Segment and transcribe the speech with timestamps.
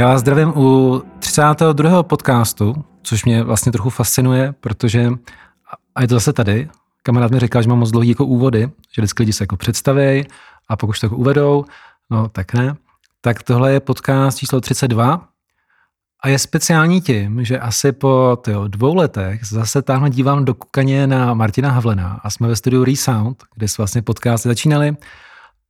[0.00, 2.02] Já vás zdravím u 32.
[2.02, 5.10] podcastu, což mě vlastně trochu fascinuje, protože,
[5.94, 6.68] a je to zase tady,
[7.02, 10.26] kamarád mi říkal, že mám moc dlouhý jako úvody, že vždycky lidi se jako představí
[10.68, 11.64] a pokud to jako uvedou,
[12.10, 12.76] no tak ne.
[13.20, 15.28] Tak tohle je podcast číslo 32
[16.22, 21.06] a je speciální tím, že asi po tyjo, dvou letech zase tamhle dívám do kukaně
[21.06, 24.96] na Martina Havlena a jsme ve studiu Resound, kde se vlastně podcasty začínaly.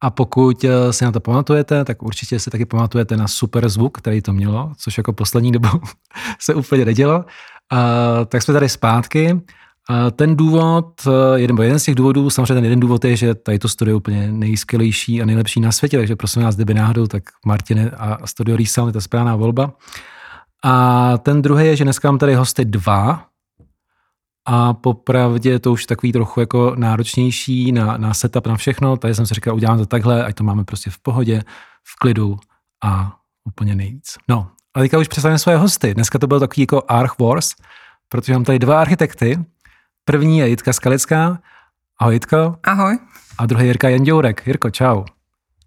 [0.02, 3.98] A pokud eh, si na to pamatujete, tak určitě si taky pamatujete na super zvuk,
[3.98, 5.80] který to mělo, což jako poslední dobou
[6.38, 7.24] se úplně nedělo.
[7.70, 9.40] A, tak jsme tady zpátky.
[9.88, 13.34] A ten důvod, eh, jeden, jeden z těch důvodů, samozřejmě ten jeden důvod je, že
[13.34, 17.07] tady to studio je úplně nejskvělejší a nejlepší na světě, takže prosím vás, kdyby náhodou,
[17.07, 19.73] tak Martine a studio Resound je ta správná volba.
[20.64, 23.29] A ten druhý je, že dneska mám tady hosty dva,
[24.46, 28.97] a popravdě to už takový trochu jako náročnější na, na setup, na všechno.
[28.97, 31.43] Tady jsem si říkal, udělám to takhle, ať to máme prostě v pohodě,
[31.85, 32.38] v klidu
[32.85, 34.16] a úplně nejvíc.
[34.29, 35.95] No, a teďka už představím svoje hosty.
[35.95, 37.55] Dneska to byl takový jako Arch Wars,
[38.09, 39.38] protože mám tady dva architekty.
[40.05, 41.38] První je Jitka Skalická.
[41.99, 42.57] Ahoj Jitko.
[42.63, 42.99] Ahoj.
[43.38, 44.47] A druhý je Jirka Jandourek.
[44.47, 45.04] Jirko, čau.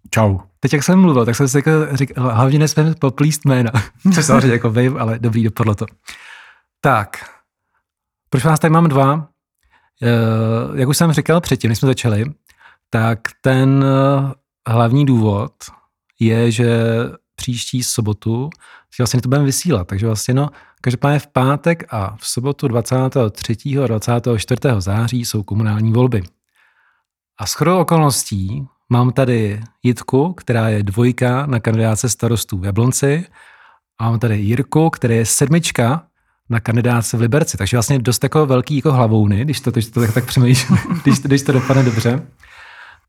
[0.10, 0.40] Čau.
[0.60, 1.88] Teď, jak jsem mluvil, tak jsem si říkal,
[2.18, 3.72] hlavně nesmím poplíst jména.
[4.14, 5.86] Což samozřejmě jako vím, ale dobrý, dopadlo to.
[6.82, 7.33] Tak,
[8.34, 9.28] proč vás tady mám dva?
[10.04, 12.26] Eh, jak už jsem říkal předtím, než jsme začali,
[12.90, 14.34] tak ten eh,
[14.72, 15.54] hlavní důvod
[16.20, 16.84] je, že
[17.36, 18.50] příští sobotu
[19.00, 19.88] vlastně to budeme vysílat.
[19.88, 20.50] Takže vlastně no,
[20.82, 23.56] každopádně v pátek a v sobotu 23.
[23.84, 24.62] a 24.
[24.78, 26.24] září jsou komunální volby.
[27.40, 33.26] A s okolností mám tady Jitku, která je dvojka na kandidáce starostů v Jablonci
[34.00, 36.08] a mám tady Jirku, který je sedmička
[36.50, 37.58] na kandidáce v Liberci.
[37.58, 41.20] Takže vlastně dost jako velký jako hlavouny, když to, když to tak, tak přemýšlím, když,
[41.20, 42.28] když to dopadne dobře.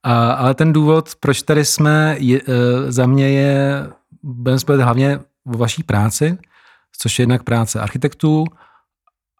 [0.02, 3.86] A, ale ten důvod, proč tady jsme, je, e, za mě je,
[4.22, 6.38] budeme spojit hlavně o vaší práci,
[6.98, 8.44] což je jednak práce architektů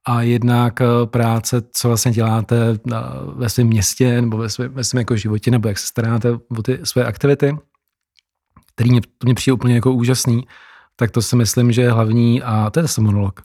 [0.07, 2.57] a jednak e, práce, co vlastně děláte
[3.37, 6.63] ve svém městě nebo ve svém, ve svém jako životě, nebo jak se staráte o
[6.63, 7.57] ty své aktivity,
[8.75, 10.47] který mě, to mě přijde úplně jako úžasný,
[10.97, 13.41] tak to si myslím, že je hlavní a to je zase monolog.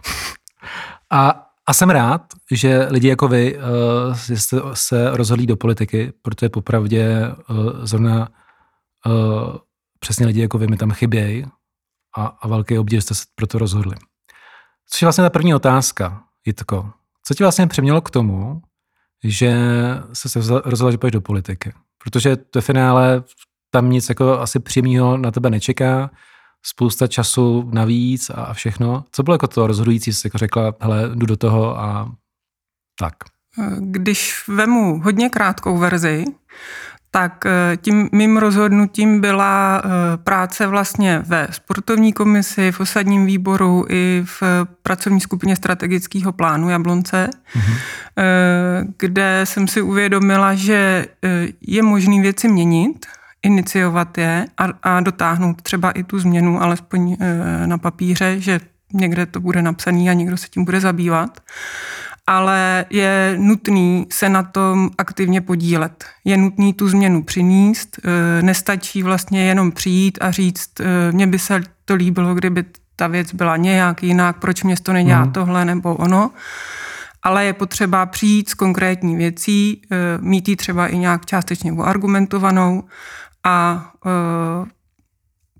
[1.10, 6.50] A, a jsem rád, že lidi jako vy uh, jste se rozhodli do politiky, protože
[6.50, 8.30] popravdě uh, zrovna
[9.06, 9.56] uh,
[10.00, 11.46] přesně lidi jako vy mi tam chybějí
[12.18, 13.96] a, a velký obdiv jste se proto rozhodli.
[14.90, 16.92] Což je vlastně ta první otázka, Jitko.
[17.24, 18.62] Co ti vlastně přemělo k tomu,
[19.24, 19.56] že
[20.14, 21.74] se rozhodl, že půjdeš do politiky?
[22.04, 23.24] Protože to finále
[23.72, 26.10] tam nic jako asi přímého na tebe nečeká
[26.66, 29.04] spousta času navíc a všechno.
[29.12, 32.12] Co bylo jako to rozhodující, jsi jako řekla, hele, jdu do toho a
[33.00, 33.14] tak?
[33.80, 36.26] Když vemu hodně krátkou verzi,
[37.12, 43.86] tak eh, tím mým rozhodnutím byla eh, práce vlastně ve sportovní komisi, v osadním výboru
[43.90, 44.44] i v
[44.84, 47.78] pracovní skupině strategického plánu Jablonce, mm-hmm.
[48.98, 51.06] kde jsem si uvědomila, že
[51.62, 53.06] je možné věci měnit,
[53.44, 58.60] iniciovat je a, a dotáhnout třeba i tu změnu, alespoň e, na papíře, že
[58.94, 61.40] někde to bude napsaný a někdo se tím bude zabývat.
[62.28, 66.06] Ale je nutný se na tom aktivně podílet.
[66.26, 68.00] Je nutný tu změnu přinést.
[68.00, 73.08] E, nestačí vlastně jenom přijít a říct, e, mně by se to líbilo, kdyby ta
[73.08, 75.32] věc byla nějak jinak, proč město nedělá hmm.
[75.32, 76.32] tohle nebo ono
[77.24, 79.82] ale je potřeba přijít s konkrétní věcí,
[80.20, 82.84] mít ji třeba i nějak částečně argumentovanou
[83.44, 84.68] a uh,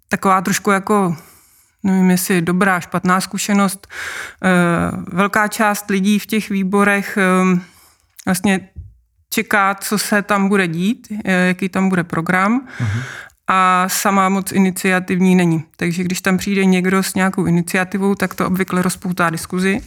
[0.08, 1.16] taková trošku jako
[1.84, 3.88] nevím, jestli dobrá, špatná zkušenost.
[3.88, 7.60] Uh, velká část lidí v těch výborech uh,
[8.26, 8.70] vlastně
[9.30, 12.68] čeká, co se tam bude dít, jaký tam bude program.
[12.80, 13.04] Uh-huh.
[13.48, 15.64] A sama moc iniciativní není.
[15.78, 19.82] Takže když tam přijde někdo s nějakou iniciativou, tak to obvykle rozpoutá diskuzi.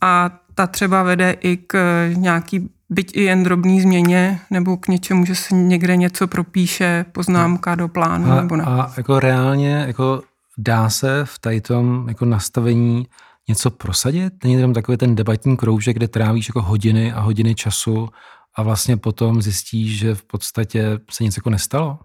[0.00, 1.76] A ta třeba vede i k
[2.14, 7.74] nějaký byť i jen drobný změně, nebo k něčemu, že se někde něco propíše, poznámka
[7.74, 8.64] do plánu, a, nebo ne.
[8.64, 10.22] A jako reálně, jako
[10.58, 13.06] dá se v tady tom jako nastavení
[13.48, 14.44] něco prosadit?
[14.44, 18.08] Není tam takový ten debatní kroužek, kde trávíš jako hodiny a hodiny času
[18.54, 21.98] a vlastně potom zjistíš, že v podstatě se nic jako nestalo?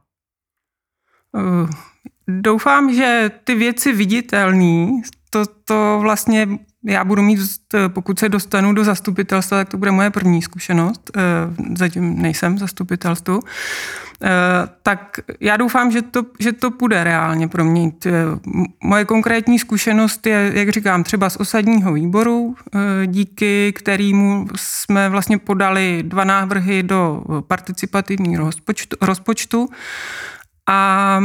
[1.33, 1.69] Uh,
[2.27, 6.47] doufám, že ty věci viditelné, to, to vlastně
[6.85, 7.39] já budu mít,
[7.87, 11.21] pokud se dostanu do zastupitelstva, tak to bude moje první zkušenost, eh,
[11.77, 13.39] zatím nejsem zastupitelstvu,
[14.23, 14.29] eh,
[14.83, 18.05] tak já doufám, že to, že to bude reálně proměnit.
[18.05, 18.11] Eh,
[18.83, 22.55] moje konkrétní zkušenost je, jak říkám, třeba z osadního výboru,
[23.05, 29.69] díky kterému jsme vlastně podali dva návrhy do participativního rozpočtu, rozpočtu.
[30.69, 31.19] A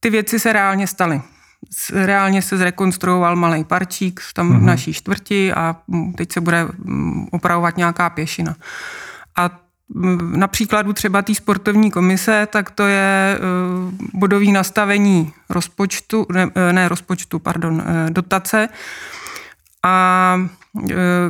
[0.00, 1.22] ty věci se reálně staly
[1.92, 4.54] reálně se zrekonstruoval malý parčík tam mm-hmm.
[4.54, 4.66] v mhm.
[4.66, 5.76] naší čtvrti a
[6.16, 6.68] teď se bude
[7.30, 8.56] opravovat nějaká pěšina.
[9.36, 9.50] A
[10.36, 13.38] na příkladu třeba té sportovní komise, tak to je
[14.14, 18.68] bodový nastavení rozpočtu, ne, ne rozpočtu, pardon, dotace,
[19.84, 20.36] a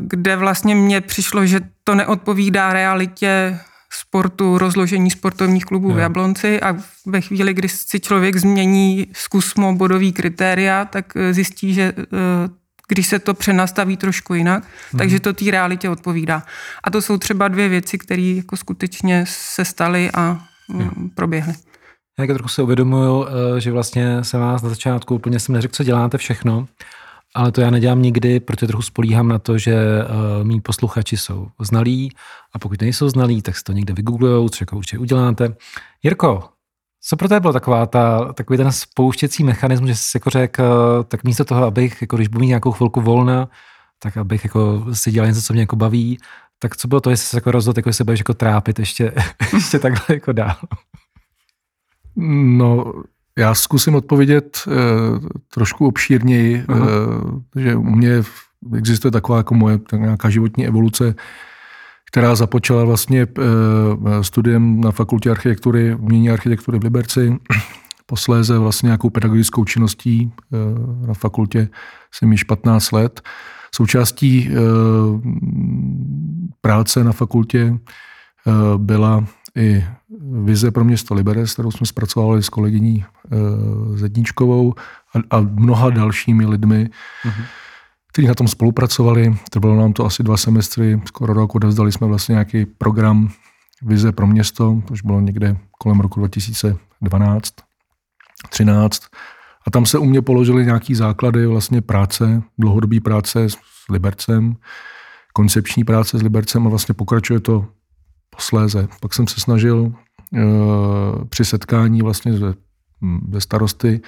[0.01, 3.61] kde vlastně mně přišlo, že to neodpovídá realitě
[4.09, 5.95] sportu, rozložení sportovních klubů jo.
[5.95, 6.77] v Jablonci a
[7.07, 12.05] ve chvíli, kdy si člověk změní zkusmo bodový kritéria, tak eh, zjistí, že eh,
[12.89, 14.99] když se to přenastaví trošku jinak, mm.
[14.99, 16.43] takže to té realitě odpovídá.
[16.85, 20.91] A to jsou třeba dvě věci, které jako skutečně se staly a jo.
[20.97, 21.55] Mm, proběhly.
[22.19, 25.85] Já trochu si uvědomuju, eh, že vlastně se vás na začátku úplně jsem neřekl, co
[25.85, 26.69] děláte všechno,
[27.35, 31.49] ale to já nedělám nikdy, protože trochu spolíhám na to, že uh, mý posluchači jsou
[31.61, 32.13] znalí
[32.55, 35.55] a pokud nejsou znalí, tak si to někde vygooglujou, co jako určitě uděláte.
[36.03, 36.49] Jirko,
[37.05, 40.65] co pro tebe bylo taková ta, takový ten spouštěcí mechanismus, že jsi jako řekl,
[41.09, 43.49] tak místo toho, abych, jako když budu mít nějakou chvilku volna,
[43.99, 46.19] tak abych jako si dělal něco, co mě jako baví,
[46.59, 49.13] tak co bylo to, jestli se jako rozhodl, jako se budeš jako trápit ještě,
[49.55, 50.57] ještě takhle jako dál?
[52.17, 52.93] No,
[53.39, 54.75] já zkusím odpovědět uh,
[55.55, 56.83] trošku obšírněji, uh,
[57.57, 58.23] že u mě
[58.77, 61.15] existuje taková jako moje tak nějaká životní evoluce,
[62.11, 67.37] která započala vlastně uh, studiem na fakultě architektury, umění architektury v Liberci,
[68.07, 71.69] posléze vlastně nějakou pedagogickou činností uh, na fakultě
[72.15, 73.21] jsem již 15 let.
[73.75, 75.21] Součástí uh,
[76.61, 77.79] práce na fakultě
[78.77, 79.25] byla
[79.57, 79.85] i
[80.45, 84.75] vize pro město Liberec, kterou jsme zpracovali s kolegyní uh, Zedničkovou
[85.15, 86.91] a, a mnoha dalšími lidmi,
[87.25, 87.45] uh-huh.
[88.13, 89.37] kteří na tom spolupracovali.
[89.51, 93.29] Trvalo nám to asi dva semestry, skoro rok odevzdali jsme vlastně nějaký program
[93.83, 97.55] vize pro město, to už bylo někde kolem roku 2012,
[98.51, 99.03] 13.
[99.67, 103.57] A tam se u mě položily nějaký základy vlastně práce, dlouhodobý práce s
[103.91, 104.57] Libercem,
[105.33, 107.67] koncepční práce s Libercem a vlastně pokračuje to
[108.37, 108.89] posléze.
[109.01, 112.55] Pak jsem se snažil uh, při setkání vlastně ze,
[113.33, 114.01] ze starosty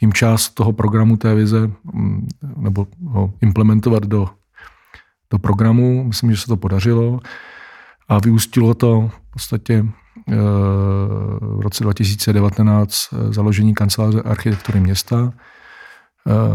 [0.00, 2.26] jim část toho programu té vize um,
[2.56, 4.28] nebo ho implementovat do,
[5.30, 6.04] do programu.
[6.04, 7.20] Myslím, že se to podařilo
[8.08, 10.34] a vyústilo to v podstatě uh,
[11.40, 15.32] v roce 2019 eh, založení kanceláře architektury města.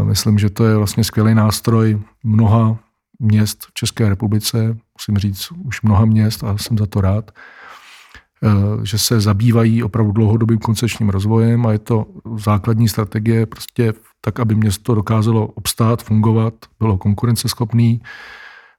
[0.02, 2.78] Myslím, že to je vlastně skvělý nástroj mnoha
[3.24, 8.48] měst v České republice, musím říct už mnoha měst a jsem za to rád, eh,
[8.82, 12.06] že se zabývají opravdu dlouhodobým koncepčním rozvojem a je to
[12.36, 18.02] základní strategie prostě tak, aby město dokázalo obstát, fungovat, bylo konkurenceschopný,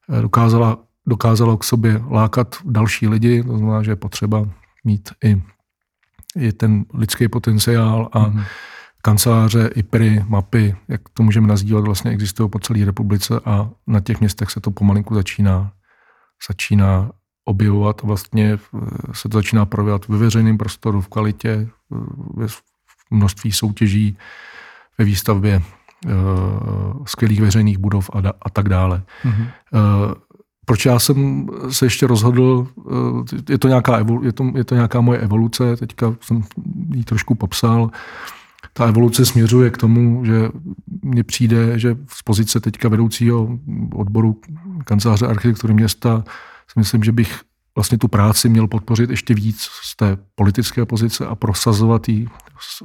[0.10, 0.78] eh, dokázala,
[1.08, 4.50] dokázalo k sobě lákat další lidi, to znamená, že je potřeba
[4.84, 5.42] mít i,
[6.40, 8.44] i ten lidský potenciál a mm-hmm
[9.06, 14.20] kanceláře, IPRy, mapy, jak to můžeme nazývat, vlastně existují po celé republice a na těch
[14.20, 15.72] městech se to pomalinku začíná,
[16.50, 17.12] začíná
[17.46, 18.80] objevovat vlastně eh,
[19.14, 21.98] se to začíná projevovat ve veřejném prostoru, v kvalitě, eh,
[22.36, 22.48] ve
[23.12, 24.18] množství soutěží,
[24.98, 25.62] ve výstavbě
[26.06, 29.04] uh, skvělých veřejných budov a, da, a tak dále.
[29.24, 29.48] Mm-hmm.
[29.74, 30.14] Uh,
[30.66, 32.68] proč já jsem se ještě rozhodl,
[33.50, 36.44] je to, nějaká je, to, je to nějaká moje evoluce, teďka jsem
[36.96, 37.92] ji trošku popsal,
[38.78, 40.50] ta evoluce směřuje k tomu, že
[41.02, 43.60] mně přijde, že z pozice teďka vedoucího
[43.94, 44.42] odboru
[44.86, 46.24] kanceláře architektury města
[46.68, 47.42] si myslím, že bych
[47.76, 52.28] vlastně tu práci měl podpořit ještě víc z té politické pozice a prosazovat ji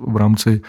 [0.06, 0.60] v rámci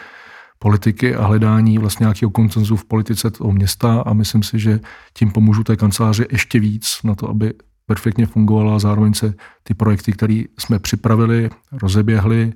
[0.60, 4.02] politiky a hledání vlastně nějakého koncenzu v politice toho města.
[4.02, 4.80] A myslím si, že
[5.14, 7.54] tím pomůžu té kanceláři ještě víc na to, aby
[7.86, 12.54] perfektně fungovala a zároveň se ty projekty, které jsme připravili, rozeběhly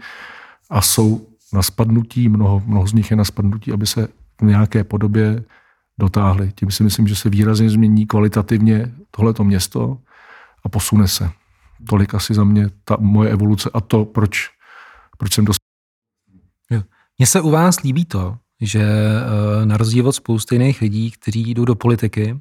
[0.69, 4.07] a jsou na spadnutí, mnoho, mnoho z nich je na spadnutí, aby se
[4.41, 5.43] v nějaké podobě
[5.99, 6.51] dotáhli.
[6.55, 9.97] Tím si myslím, že se výrazně změní kvalitativně tohleto město
[10.63, 11.29] a posune se.
[11.89, 14.49] Tolik asi za mě ta moje evoluce a to, proč,
[15.17, 15.65] proč jsem dospěl.
[17.17, 21.53] Mně se u vás líbí to, že eh, na rozdíl od spousty jiných lidí, kteří
[21.53, 22.39] jdou do politiky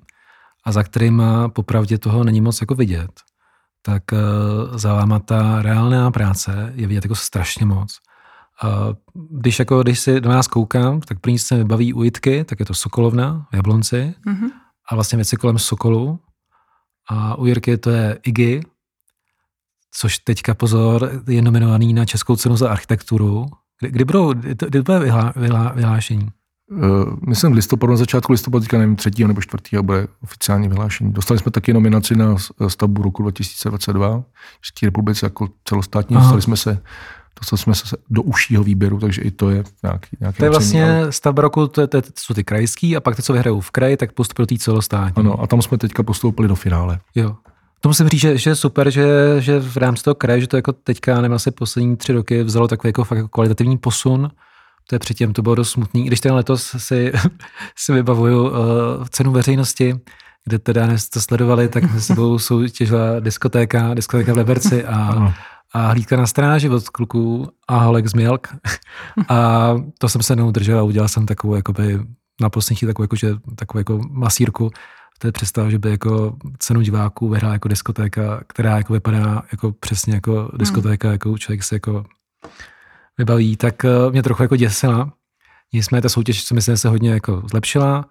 [0.64, 3.10] a za kterým popravdě toho není moc jako vidět,
[3.82, 4.18] tak eh,
[4.78, 7.98] za váma ta reálná práce je vidět jako strašně moc.
[9.30, 12.66] Když, jako, když si do nás koukám, tak první se mi baví ujitky, tak je
[12.66, 14.50] to Sokolovna v Jablonci mm-hmm.
[14.90, 16.20] a vlastně věci kolem Sokolu.
[17.10, 18.62] A u Jirky to je IGI,
[19.94, 23.46] což teďka pozor je nominovaný na Českou cenu za architekturu.
[23.80, 24.32] Kdy, kdy budou,
[24.68, 26.28] kdy bude vyhlá, vyhlá, vyhlášení?
[26.70, 26.80] Uh,
[27.28, 31.12] myslím v listopadu, na začátku listopadu, teďka nevím, třetího nebo čtvrtého bude oficiální vyhlášení.
[31.12, 32.36] Dostali jsme taky nominaci na
[32.68, 34.24] stavbu roku 2022
[34.60, 36.16] v České republice jako celostátní.
[36.16, 36.24] Aha.
[36.24, 36.82] Dostali jsme se
[37.40, 40.84] dostali jsme se do užšího výběru, takže i to je nějaký, nějaký To je vlastně
[40.84, 41.12] ale...
[41.12, 43.96] stavba roku, to, je, to, jsou ty krajský a pak ty, co vyhrajou v kraji,
[43.96, 45.20] tak postupují do té celostátní.
[45.20, 47.00] Ano, a tam jsme teďka postoupili do finále.
[47.14, 47.36] Jo.
[47.80, 49.06] To musím říct, že, že je super, že,
[49.38, 52.68] že v rámci toho kraje, že to jako teďka, nevím, asi poslední tři roky vzalo
[52.68, 54.30] takový jako fakt jako kvalitativní posun.
[54.88, 56.04] To je předtím, to bylo dost smutný.
[56.04, 57.12] Když ten letos si,
[57.76, 58.54] si vybavuju uh,
[59.10, 59.94] cenu veřejnosti,
[60.44, 65.34] kde teda dnes to sledovali, tak mezi sebou soutěžila diskotéka, diskotéka v Leberci a,
[65.74, 68.48] a hlídka na stráži od kluků a Holek z Milk.
[69.28, 72.00] A to jsem se neudržel a udělal jsem takovou jakoby
[72.40, 74.70] na poslední takovou, jako, že, takovou jako masírku.
[75.18, 79.72] To je představa, že by jako cenu diváků vyhrála jako diskotéka, která jako vypadá jako
[79.72, 82.04] přesně jako diskotéka, jako člověk se jako
[83.18, 85.12] vybaví, tak eh, mě trochu jako děsila.
[85.72, 88.04] Nicméně ta soutěž, co myslím, se hodně jako zlepšila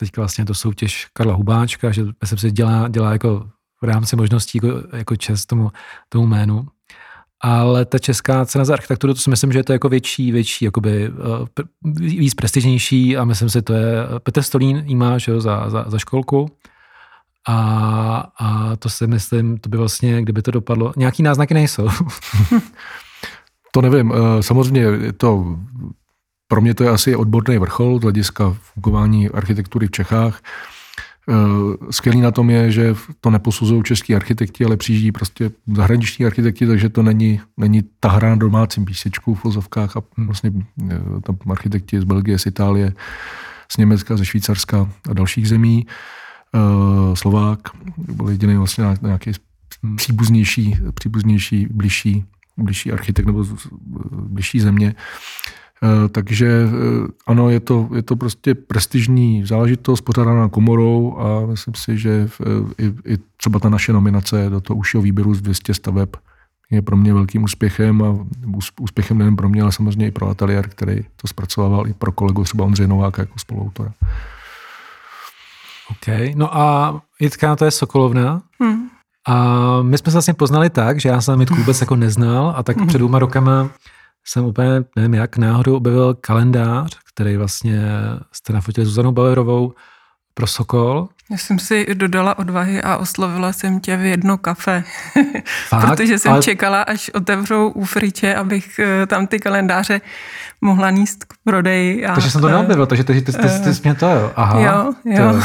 [0.00, 3.50] teďka vlastně to soutěž Karla Hubáčka, že si, dělá, dělá jako
[3.82, 5.70] v rámci možností jako, jako čest tomu,
[6.08, 6.66] tomu jménu.
[7.40, 10.64] Ale ta česká cena za architekturu, to si myslím, že je to jako větší, větší,
[10.64, 11.46] jakoby, uh,
[12.00, 15.84] víc prestižnější a myslím si, to je, Petr Stolín jí má že jo, za, za,
[15.88, 16.48] za školku
[17.48, 17.58] a,
[18.38, 21.88] a to si myslím, to by vlastně, kdyby to dopadlo, nějaký náznaky nejsou.
[23.72, 25.56] to nevím, eh, samozřejmě je to
[26.50, 30.40] pro mě to je asi odborný vrchol z hlediska fungování architektury v Čechách.
[31.30, 36.66] Eh, skvělý na tom je, že to neposuzují český architekti, ale přijíždí prostě zahraniční architekti,
[36.66, 40.52] takže to není, není ta hra na domácím písečku v vozovkách a vlastně
[40.90, 42.92] eh, tam architekti z Belgie, z Itálie,
[43.72, 45.86] z Německa, ze Švýcarska a dalších zemí.
[46.54, 47.58] Eh, Slovák
[47.96, 49.32] byl jediný vlastně nějaký
[49.96, 52.24] příbuznější, příbuznější, bližší,
[52.56, 53.44] bližší architekt nebo
[54.10, 54.94] bližší země.
[55.82, 61.74] Eh, takže eh, ano, je to, je to prostě prestižní záležitost pořádaná komorou a myslím
[61.74, 65.74] si, že eh, i, i třeba ta naše nominace do toho užšího výběru z 200
[65.74, 66.08] staveb
[66.70, 68.26] je pro mě velkým úspěchem a
[68.80, 72.44] úspěchem nejen pro mě, ale samozřejmě i pro ateliér, který to zpracovával i pro kolegu
[72.44, 73.92] třeba Ondřeje Nováka jako spoluautora.
[75.90, 78.42] OK, no a Jitka, to je Sokolovna.
[78.60, 78.88] Hmm.
[79.28, 79.46] A
[79.82, 82.76] my jsme se vlastně poznali tak, že já jsem Jitku vůbec jako neznal a tak
[82.86, 83.70] před dvěma rokama
[84.24, 87.82] jsem úplně, nevím jak, náhodou objevil kalendář, který vlastně
[88.32, 89.72] jste nafotili Zuzanou Bauerovou
[90.40, 91.08] pro Sokol.
[91.30, 94.84] Já jsem si dodala odvahy a oslovila jsem tě v jedno kafe,
[95.70, 96.42] protože jsem ale...
[96.42, 100.00] čekala, až otevřou u Friče, abych eh, tam ty kalendáře
[100.60, 102.06] mohla níst k prodeji.
[102.06, 104.06] A, takže jsem to eh, neobjevil, takže ty, ty, ty, ty, ty jsi mě to,
[104.06, 104.32] jo.
[104.36, 105.32] Aha, jo, jo.
[105.32, 105.40] To.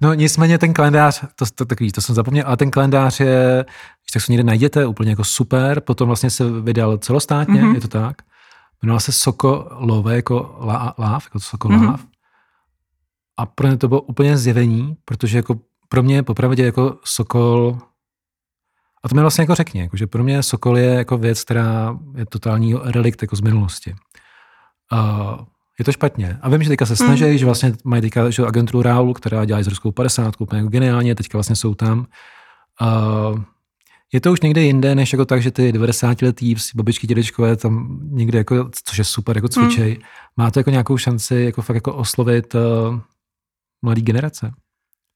[0.00, 3.64] No nicméně ten kalendář, to, to, takový, to jsem zapomněl, ale ten kalendář je,
[4.04, 7.74] když tak se někde najděte, úplně jako super, potom vlastně se vydal celostátně, mm-hmm.
[7.74, 8.16] je to tak?
[8.82, 10.56] Jmenoval se Sokolové, jako
[10.98, 11.82] láv, jako Sokolov.
[11.82, 12.17] Mm-hmm.
[13.38, 17.78] A pro mě to bylo úplně zjevení, protože jako pro mě popravdě jako Sokol,
[19.04, 21.98] a to mi vlastně jako řekni, jako, že pro mě Sokol je jako věc, která
[22.16, 23.94] je totální relikt jako z minulosti.
[24.92, 25.44] Uh,
[25.78, 26.38] je to špatně.
[26.42, 27.38] A vím, že teďka se snaží, mm.
[27.38, 31.38] že vlastně mají teďka že agenturu Raul, která dělá Izraelskou 50, úplně jako geniálně, teďka
[31.38, 32.06] vlastně jsou tam.
[32.82, 33.40] Uh,
[34.12, 38.00] je to už někde jinde, než jako tak, že ty 90 letý babičky, dědečkové tam
[38.02, 39.90] někde, jako, což je super, jako cvičej.
[39.90, 40.02] Mm.
[40.36, 42.60] Má to jako nějakou šanci jako fakt jako oslovit uh,
[43.82, 44.50] mladý generace?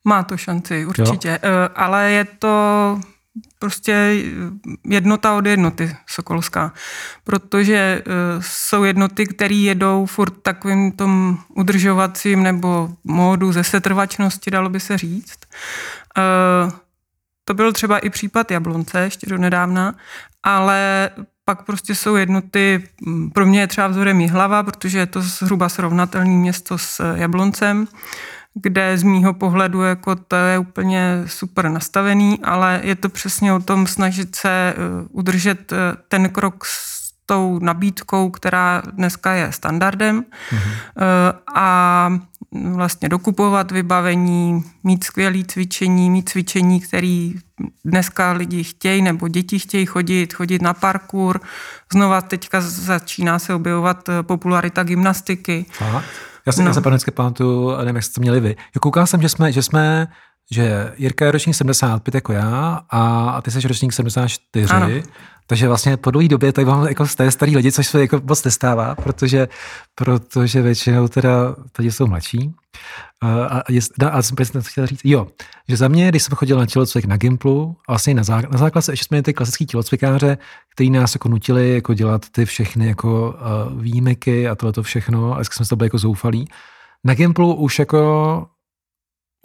[0.04, 1.28] Má to šanci, určitě.
[1.28, 1.50] Jo?
[1.50, 3.00] Uh, ale je to
[3.58, 4.22] prostě
[4.84, 6.72] jednota od jednoty sokolská,
[7.24, 14.68] protože uh, jsou jednoty, které jedou furt takovým tom udržovacím nebo módu ze setrvačnosti, dalo
[14.68, 15.38] by se říct.
[16.66, 16.72] Uh,
[17.44, 19.94] to byl třeba i případ Jablonce ještě do nedávna,
[20.42, 21.10] ale
[21.44, 22.88] pak prostě jsou jednoty,
[23.34, 27.86] pro mě je třeba vzorem Jihlava, protože je to zhruba srovnatelné město s Jabloncem,
[28.54, 33.60] kde z mýho pohledu jako to je úplně super nastavený, ale je to přesně o
[33.60, 34.74] tom snažit se eh,
[35.10, 35.76] udržet eh,
[36.08, 41.34] ten krok s tou nabídkou, která dneska je standardem mm-hmm.
[41.54, 42.10] a
[42.52, 47.34] vlastně dokupovat vybavení, mít skvělé cvičení, mít cvičení, který
[47.84, 51.40] dneska lidi chtějí nebo děti chtějí chodit, chodit na parkour.
[51.92, 55.66] Znova teďka začíná se objevovat popularita gymnastiky.
[55.80, 56.02] Aha.
[56.46, 56.72] Já si no.
[56.72, 58.56] vždycky pamatuju, nevím, jak jste měli vy.
[58.74, 60.08] Jo, koukal jsem, že jsme, že jsme
[60.50, 64.74] že Jirka je ročník 75 jako já a, a ty jsi ročník 74.
[64.74, 64.88] Ano.
[65.46, 68.20] Takže vlastně po dlouhé době tady mám jako z té starý lidi, což se jako
[68.24, 69.48] moc nestává, protože,
[69.94, 72.54] protože většinou teda tady jsou mladší.
[73.22, 73.80] A, je,
[74.10, 75.26] a jsem přesně chtěl říct, jo,
[75.68, 78.58] že za mě, když jsem chodil na tělocvik na Gimplu, a vlastně na, zá, na
[78.58, 80.38] základce ještě jsme ty klasický tělocvikáře,
[80.74, 83.34] kteří nás jako nutili jako dělat ty všechny jako
[83.74, 86.48] uh, výjimeky a tohle to všechno, a vždycky jsme to byli jako zoufalí.
[87.04, 88.46] Na Gimplu už jako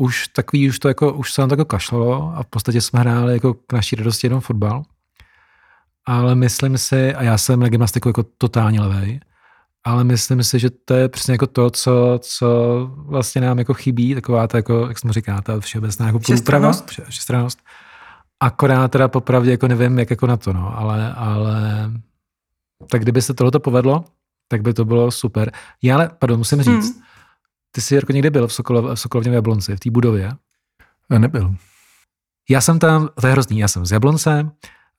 [0.01, 2.99] už takový, už to jako, už se nám to jako kašlalo a v podstatě jsme
[2.99, 4.83] hráli jako k naší radosti jenom fotbal.
[6.07, 9.19] Ale myslím si, a já jsem na gymnastiku jako totálně levej,
[9.83, 12.47] ale myslím si, že to je přesně jako to, co, co
[12.95, 16.71] vlastně nám jako chybí, taková ta, jako, jak jsem říká, ta všeobecná jako průprava,
[17.09, 17.59] všestrannost.
[18.39, 21.91] Akorát teda popravdě jako nevím, jak jako na to, no, ale, ale
[22.91, 24.05] tak kdyby se tohleto povedlo,
[24.47, 25.51] tak by to bylo super.
[25.81, 27.03] Já ale, pardon, musím říct, hmm.
[27.71, 30.31] ty jsi jako někdy byl v, Sokolov, v Sokolovně v Jablonci, v té budově?
[31.17, 31.55] Nebyl.
[32.49, 34.51] Já jsem tam, to je hrozný, já jsem z Jablonce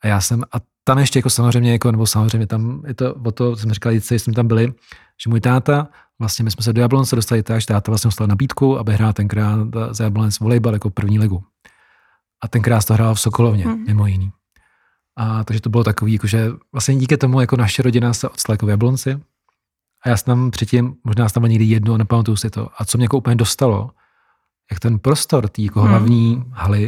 [0.03, 0.57] a já jsem, a
[0.89, 4.01] tam ještě jako samozřejmě, jako, nebo samozřejmě tam je to o to, co jsme říkali,
[4.01, 4.73] že jsme tam byli,
[5.23, 8.27] že můj táta, vlastně my jsme se do Jablonce dostali tak, že táta vlastně dostal
[8.27, 11.45] nabídku, aby hrál tenkrát za Jablonec volejbal jako první ligu.
[12.43, 13.85] A tenkrát to hrál v Sokolovně, hmm.
[13.87, 14.33] mimo jiný.
[15.17, 18.55] A takže to bylo takový, jako, že vlastně díky tomu jako naše rodina se odstala
[18.55, 19.21] jako v Jablonci.
[20.05, 22.69] A já jsem tam předtím, možná jsem tam někdy jedno, nepamatuju si to.
[22.79, 23.91] A co mě jako úplně dostalo,
[24.71, 25.91] jak ten prostor té jako hmm.
[25.91, 26.85] hlavní haly,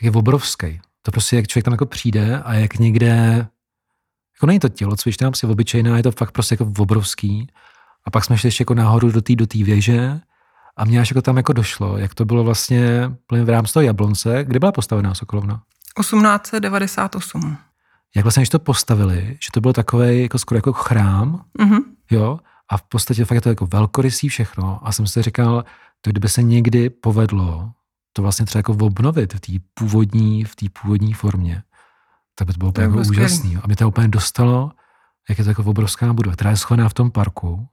[0.00, 0.80] jak je obrovský.
[1.02, 3.46] To prostě, jak člověk tam jako přijde a jak někde,
[4.36, 7.46] jako není to tělo, co tam si obyčejná, je to fakt prostě jako obrovský.
[8.04, 10.20] A pak jsme šli ještě jako nahoru do té do věže
[10.76, 13.10] a mě až jako tam jako došlo, jak to bylo vlastně
[13.44, 15.62] v rámci toho Jablonce, kde byla postavená Sokolovna?
[16.00, 17.56] 1898.
[18.16, 21.80] Jak vlastně, když to postavili, že to byl takový jako skoro jako chrám, mm-hmm.
[22.10, 24.80] jo, a v podstatě fakt je to jako velkorysý všechno.
[24.82, 25.64] A jsem si říkal,
[26.00, 27.72] to kdyby se někdy povedlo
[28.12, 31.62] to vlastně třeba jako obnovit v té původní, v té původní formě,
[32.34, 33.56] tak by to bylo úplně jako úžasný.
[33.56, 34.70] A mě to úplně dostalo,
[35.28, 37.66] jak je to jako obrovská budova, která je schovaná v tom parku.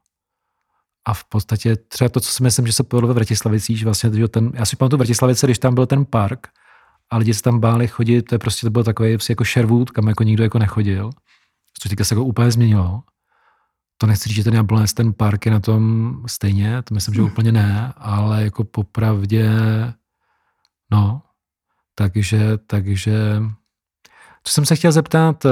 [1.08, 4.14] A v podstatě třeba to, co si myslím, že se povedlo ve Vratislavicích, že vlastně
[4.14, 6.48] že ten, já si pamatuju Vratislavice, když tam byl ten park,
[7.10, 10.08] a lidi se tam báli chodit, to je prostě to bylo takový jako Sherwood, kam
[10.08, 11.10] jako nikdo jako nechodil,
[11.82, 13.04] což teďka se jako úplně změnilo.
[13.98, 17.22] To nechci říct, že ten Jablonec, ten park je na tom stejně, to myslím, že
[17.22, 17.32] hmm.
[17.32, 19.50] úplně ne, ale jako popravdě
[20.92, 21.22] No,
[21.96, 23.42] takže, takže,
[24.44, 25.50] co jsem se chtěl zeptat, eh,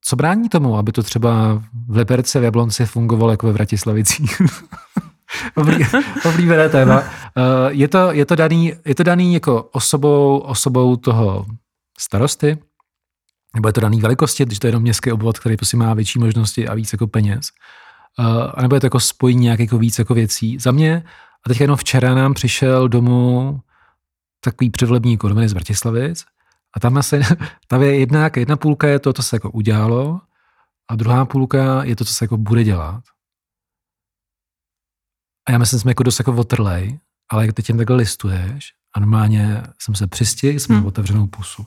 [0.00, 4.42] co brání tomu, aby to třeba v Liberce, v Jablonci fungovalo jako ve Vratislavicích?
[6.24, 7.00] Oblíbené téma.
[7.00, 11.46] Eh, je to, je to, daný, je to daný jako osobou, osobou toho
[11.98, 12.58] starosty?
[13.54, 16.18] Nebo je to daný velikosti, když to je jenom městský obvod, který prostě má větší
[16.18, 17.48] možnosti a víc jako peněz?
[18.18, 20.58] Uh, a nebo je to jako spojení nějakých jako víc jako věcí?
[20.58, 21.04] Za mě,
[21.46, 23.60] a teď jenom včera nám přišel domů
[24.44, 26.24] takový předvolební ekonomii z Vratislavic
[26.76, 27.20] a tam, asi,
[27.66, 30.20] tam je jedna, jedna půlka je to, co se jako udělalo
[30.88, 33.04] a druhá půlka je to, co se jako bude dělat.
[35.48, 38.74] A já myslím, že jsme jako dost jako otrlej, ale jak teď jen takhle listuješ
[38.94, 40.86] a normálně jsem se přistihl, jsem hmm.
[40.86, 41.66] otevřenou pusu.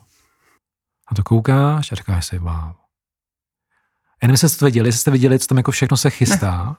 [1.08, 2.74] A to koukáš a říkáš si, wow.
[4.22, 6.64] Já nevím, jestli jste to viděli, jestli jste viděli, co tam jako všechno se chystá.
[6.64, 6.76] Ne.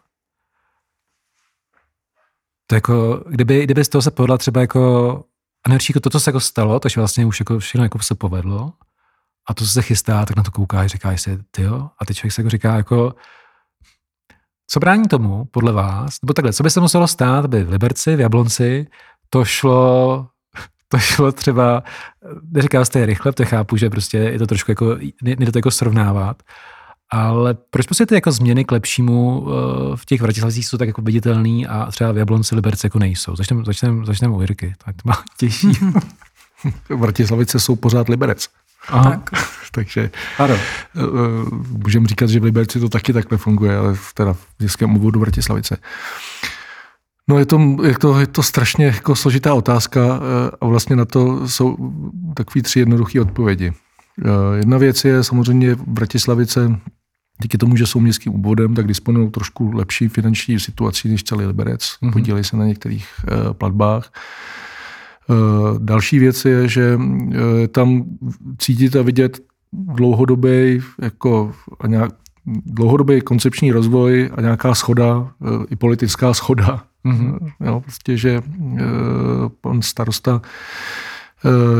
[2.67, 5.23] To jako, kdyby, kdyby z toho se povedla třeba jako
[5.67, 8.73] a nejlepší jako to, se jako stalo, takže vlastně už jako všechno jako se povedlo
[9.49, 12.17] a to, co se chystá, tak na to koukáš, říkáš si, ty jo, a teď
[12.17, 13.15] člověk se jako říká jako,
[14.67, 18.15] co brání tomu, podle vás, nebo takhle, co by se muselo stát, aby v Liberci,
[18.15, 18.87] v Jablonci,
[19.29, 20.27] to šlo,
[20.87, 21.83] to šlo třeba,
[22.43, 26.43] neříkám jste rychle, to chápu, že prostě je to trošku jako, nejde to jako srovnávat,
[27.09, 29.51] ale proč prostě ty jako změny k lepšímu eh,
[29.97, 33.35] v těch Vratislavicích jsou tak jako viditelný a třeba v Jablonci Liberce jako nejsou?
[33.35, 35.71] Začneme začnem, začnem u Jirky, tak to má těžší.
[36.89, 38.47] Vratislavice jsou pořád Liberec.
[38.87, 39.09] Aha.
[39.09, 39.29] Tak.
[39.71, 40.55] Takže ano.
[40.55, 41.01] Eh,
[41.83, 45.77] můžeme říkat, že v Liberci to taky takhle funguje, ale teda v městském obvodu Vratislavice.
[47.29, 51.05] No je to, je to, je to strašně jako složitá otázka eh, a vlastně na
[51.05, 51.77] to jsou
[52.33, 53.73] takové tři jednoduché odpovědi.
[54.55, 56.79] Jedna věc je samozřejmě Vratislavice
[57.41, 61.81] díky tomu, že jsou městským obvodem, tak disponují trošku lepší finanční situací než celý Liberec.
[61.81, 62.11] Mm-hmm.
[62.11, 64.11] Podílí se na některých uh, platbách.
[65.29, 67.33] Uh, další věc je, že uh,
[67.71, 68.03] tam
[68.57, 69.39] cítit a vidět
[69.73, 72.11] dlouhodobý jako a nějak,
[72.65, 75.29] dlouhodobý koncepční rozvoj a nějaká schoda, uh,
[75.69, 76.83] i politická schoda.
[77.05, 77.51] Mm-hmm.
[77.65, 78.41] Jo, prostě, že
[79.61, 80.41] pan starosta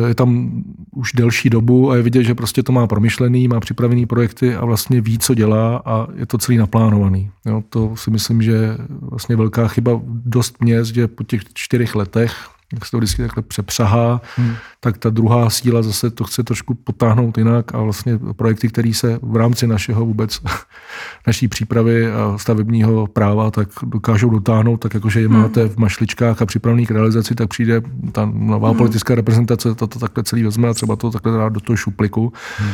[0.08, 4.06] je tam už delší dobu a je vidět, že prostě to má promyšlený, má připravený
[4.06, 7.32] projekty a vlastně ví, co dělá a je to celý naplánovaný.
[7.46, 12.50] Jo, to si myslím, že vlastně velká chyba dost měst, že po těch čtyřech letech
[12.74, 14.56] jak se to vždycky takhle přepřahá, hmm.
[14.80, 19.20] tak ta druhá síla zase to chce trošku potáhnout jinak a vlastně projekty, které se
[19.22, 20.40] v rámci našeho vůbec
[21.28, 25.38] naší přípravy a stavebního práva tak dokážou dotáhnout, tak jakože je hmm.
[25.38, 28.78] máte v mašličkách a připravených k realizaci, tak přijde ta nová hmm.
[28.78, 32.34] politická reprezentace, to, to takhle celý vezme a třeba to takhle dá do toho šupliku.
[32.58, 32.72] Hmm.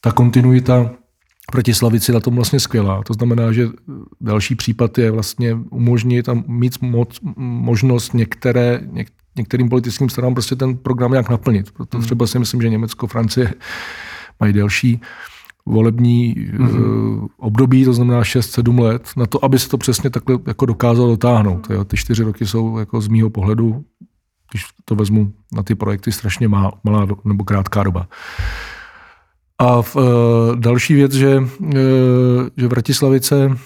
[0.00, 0.90] Ta kontinuita
[1.50, 3.02] proti Slavici na tom vlastně skvělá.
[3.02, 3.68] To znamená, že
[4.20, 9.08] další případ je vlastně umožnit a mít moc, možnost některé, něk,
[9.40, 11.70] některým politickým stranám prostě ten program nějak naplnit.
[11.70, 12.06] Proto hmm.
[12.06, 13.54] třeba si myslím, že Německo, Francie
[14.40, 15.00] mají delší
[15.66, 17.28] volební mm-hmm.
[17.36, 21.70] období, to znamená 6-7 let, na to, aby se to přesně takhle jako dokázalo dotáhnout.
[21.70, 21.84] Jo.
[21.84, 23.84] Ty čtyři roky jsou jako z mýho pohledu,
[24.50, 28.08] když to vezmu na ty projekty, strašně má, malá nebo krátká doba.
[29.58, 30.00] A v, e,
[30.56, 31.42] další věc, že,
[31.74, 31.80] e,
[32.56, 33.56] že Vratislavice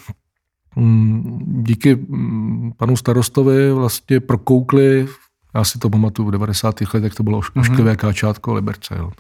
[0.77, 5.07] mm, díky mm, panu starostovi vlastně prokoukli,
[5.55, 6.81] já si to pamatuju v 90.
[6.95, 7.61] letech, to bylo mm-hmm.
[7.61, 8.97] ošklivé káčátko Liberce.
[8.99, 9.11] Jo.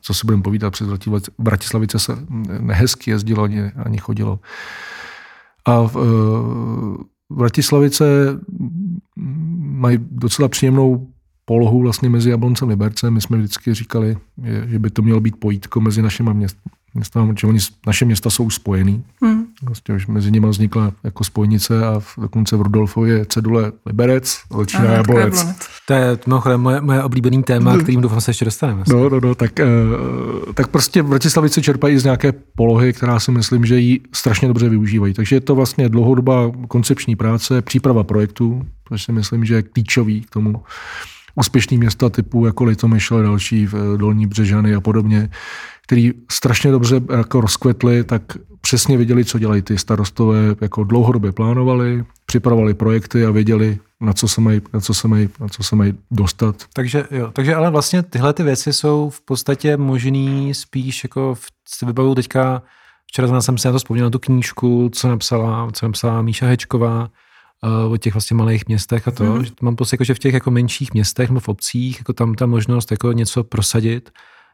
[0.00, 0.88] Co si budeme povídat, přes
[1.38, 2.16] Vratislavice se
[2.60, 4.40] nehezky jezdilo ani, ani chodilo.
[5.64, 6.00] A v, e,
[7.30, 8.04] Vratislavice
[9.56, 11.12] mají docela příjemnou
[11.44, 13.14] polohu vlastně mezi Jabloncem a Libercem.
[13.14, 14.16] My jsme vždycky říkali,
[14.66, 16.56] že by to mělo být pojítko mezi našimi měst,
[16.94, 19.04] města, protože oni, naše města jsou spojený.
[19.22, 19.44] Hmm.
[19.62, 24.38] Vlastně už mezi nimi vznikla jako spojnice a v, dokonce v Rudolfově je cedule Liberec,
[24.58, 25.46] začíná Jablonec.
[25.86, 28.82] To je mimochodem moje, moje oblíbený téma, kterým doufám se ještě dostaneme.
[28.88, 29.52] No, no, no, tak,
[30.46, 34.68] uh, tak prostě Vratislavice čerpají z nějaké polohy, která si myslím, že ji strašně dobře
[34.68, 35.14] využívají.
[35.14, 40.20] Takže je to vlastně dlouhodobá koncepční práce, příprava projektu, což si myslím, že je klíčový
[40.20, 40.62] k tomu
[41.34, 45.30] úspěšný města typu jako Litomyšl a další, v Dolní Břežany a podobně,
[45.86, 48.22] který strašně dobře jako rozkvetli, tak
[48.60, 54.28] přesně věděli, co dělají ty starostové, jako dlouhodobě plánovali, připravovali projekty a věděli, na co
[54.28, 56.64] se mají, na co se mají, na co se mají dostat.
[56.72, 61.46] Takže, jo, takže ale vlastně tyhle ty věci jsou v podstatě možný spíš jako v,
[61.68, 62.62] si vybavuju teďka,
[63.06, 67.10] včera jsem si na to vzpomněl na tu knížku, co napsala, co napsala Míša Hečková,
[67.84, 69.24] uh, o těch vlastně malých městech a to.
[69.24, 69.44] Mm.
[69.62, 72.46] Mám pocit, jako, že v těch jako menších městech nebo v obcích, jako tam ta
[72.46, 74.10] možnost jako něco prosadit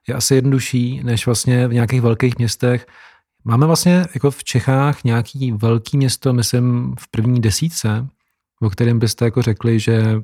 [0.08, 2.86] je asi jednodušší, než vlastně v nějakých velkých městech.
[3.44, 8.06] Máme vlastně jako v Čechách nějaký velký město, myslím v první desítce,
[8.60, 10.22] o kterém byste jako řekli, že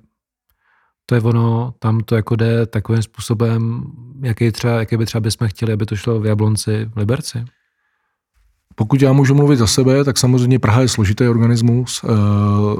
[1.06, 3.84] to je ono, tam to jako jde takovým způsobem,
[4.22, 7.44] jaký, třeba, jaký by třeba bychom chtěli, aby to šlo v Jablonci, v Liberci.
[8.74, 12.04] Pokud já můžu mluvit za sebe, tak samozřejmě Praha je složitý organismus.
[12.04, 12.08] Eh,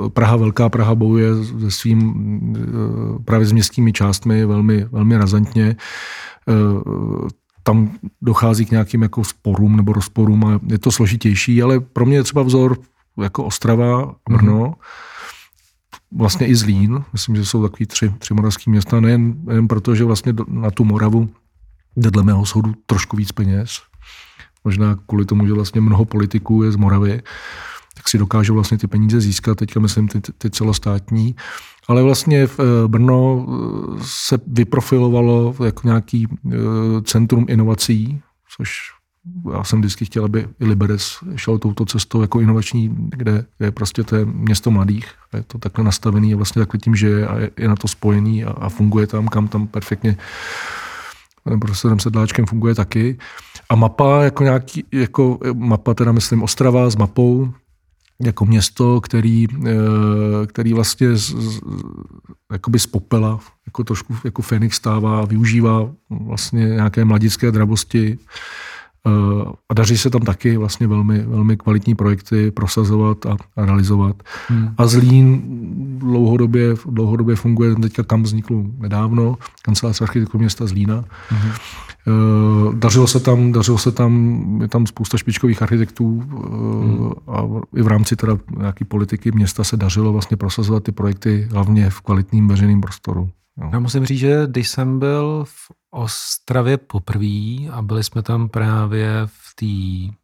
[0.09, 1.29] Praha, Velká Praha bojuje
[1.61, 2.15] se svým
[2.57, 5.77] eh, právě s městskými částmi velmi, velmi razantně.
[6.49, 6.55] Eh,
[7.63, 7.91] tam
[8.23, 12.23] dochází k nějakým jako sporům nebo rozporům a je to složitější, ale pro mě je
[12.23, 12.79] třeba vzor
[13.23, 14.75] jako Ostrava, Brno, mm-hmm.
[16.17, 17.05] vlastně i Zlín.
[17.13, 20.85] Myslím, že jsou takový tři, tři moravské města, nejen, nejen proto, že vlastně na tu
[20.85, 21.29] Moravu
[21.97, 23.81] jde dle mého soudu trošku víc peněz,
[24.65, 27.23] možná kvůli tomu, že vlastně mnoho politiků je z Moravy,
[27.95, 31.37] tak si dokážou vlastně ty peníze získat, teďka myslím ty, ty celostátní.
[31.89, 36.57] Ale vlastně v eh, Brno eh, se vyprofilovalo jako nějaký eh,
[37.05, 38.21] centrum inovací,
[38.57, 38.79] což
[39.53, 44.03] já jsem vždycky chtěl, aby i Liberec šel touto cestou jako inovační, kde je prostě
[44.03, 45.07] to je město mladých.
[45.37, 48.45] Je to takhle nastavený a vlastně takhle tím, že je, a je na to spojený
[48.45, 50.17] a, a funguje tam, kam tam perfektně
[51.45, 53.19] panem profesorem Sedláčkem funguje taky.
[53.75, 57.53] A mapa, jako nějaký, jako mapa, teda myslím Ostrava s mapou,
[58.23, 59.73] jako město, který, eh,
[60.47, 61.61] který vlastně z, z,
[62.53, 68.74] jakoby z popela, jako trošku jako Fenix stává, využívá vlastně nějaké mladické drabosti, Eh,
[69.69, 74.23] a daří se tam taky vlastně velmi, velmi kvalitní projekty prosazovat a, a realizovat.
[74.49, 74.75] Hmm.
[74.79, 75.43] A Zlín
[75.99, 81.05] dlouhodobě, dlouhodobě funguje, teďka kam vzniklo nedávno, kancelář architektu města Zlína.
[81.29, 81.53] Hmm.
[82.73, 87.11] Dařilo se tam, dařilo se tam, je tam spousta špičkových architektů hmm.
[87.27, 87.43] a
[87.77, 92.01] i v rámci teda nějaký politiky města se dařilo vlastně prosazovat ty projekty hlavně v
[92.01, 93.31] kvalitním veřejném prostoru.
[93.61, 93.71] Jo.
[93.73, 99.23] Já musím říct, že když jsem byl v Ostravě poprvé a byli jsme tam právě
[99.27, 100.15] v té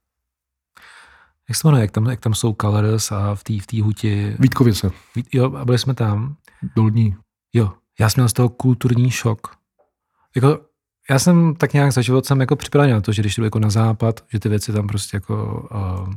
[1.50, 4.36] jak se jmenuje, jak tam, jak tam jsou Colors a v té v tý huti.
[4.38, 4.90] Vítkovice.
[5.16, 6.36] Vít, jo, a byli jsme tam.
[6.76, 7.16] Dolní.
[7.52, 9.56] Jo, já jsem měl z toho kulturní šok.
[10.36, 10.60] Jako,
[11.10, 13.58] já jsem tak nějak za život jsem jako připravený na to, že když jdu jako
[13.58, 16.14] na západ, že ty věci tam prostě jako uh,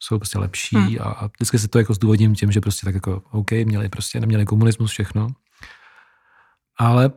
[0.00, 0.96] jsou prostě lepší hmm.
[1.00, 4.20] a, a vždycky si to jako zdůvodním tím, že prostě tak jako OK, měli prostě,
[4.20, 5.28] neměli komunismus, všechno.
[6.78, 7.10] Ale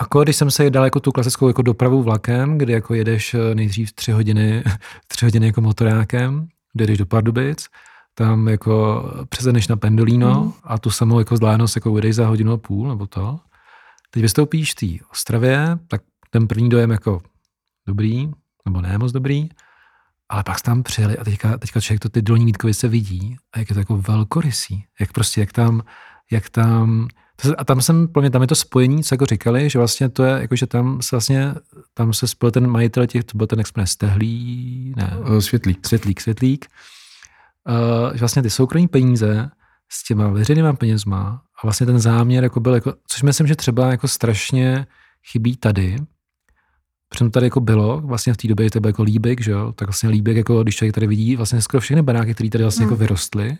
[0.00, 3.54] jako když jsem se dal jako tu klasickou jako dopravu vlakem, kdy jako jedeš eh,
[3.54, 4.64] nejdřív tři hodiny,
[5.08, 7.68] tři hodiny jako motorákem, jdeš do Pardubic,
[8.14, 10.52] tam jako přezeneš na Pendolino mm.
[10.64, 13.38] a tu samou jako vzdálenost jako jedeš za hodinu a půl nebo to.
[14.10, 17.22] Teď vystoupíš v té Ostravě, tak ten první dojem jako
[17.86, 18.30] dobrý,
[18.64, 19.48] nebo ne moc dobrý,
[20.28, 23.70] ale pak tam přijeli a teďka, teďka člověk to ty dolní Vítkovice vidí a jak
[23.70, 25.82] je to jako velkorysý, jak prostě, jak tam,
[26.30, 27.08] jak tam
[27.58, 30.24] a tam jsem, pro mě tam je to spojení, co jako říkali, že vlastně to
[30.24, 31.54] je, jako že tam se vlastně,
[31.94, 35.16] tam se spojil ten majitel těch, to byl ten Express Tehlí, ne.
[35.36, 35.86] Eh, světlík.
[35.86, 36.66] Světlík, Světlík.
[37.68, 39.50] Uh, že vlastně ty soukromí peníze
[39.88, 43.90] s těma veřejnýma penězma a vlastně ten záměr jako byl, jako, což myslím, že třeba
[43.90, 44.86] jako strašně
[45.30, 45.96] chybí tady,
[47.08, 49.88] Přitom tady jako bylo, vlastně v té době to byl jako líbek, že jo, tak
[49.88, 52.94] vlastně líbek, jako když člověk tady vidí vlastně skoro všechny baráky, které tady vlastně jako
[52.94, 53.02] hmm.
[53.02, 53.58] jako vyrostly,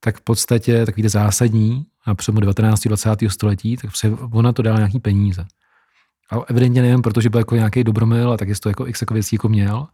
[0.00, 2.80] tak v podstatě takový zásadní na přelomu 19.
[2.80, 3.10] 20.
[3.28, 5.46] století, tak se ona to dala nějaký peníze.
[6.30, 9.36] A evidentně nevím, protože byl jako nějaký dobromil a tak to jako x jako věcí
[9.36, 9.86] jako měl.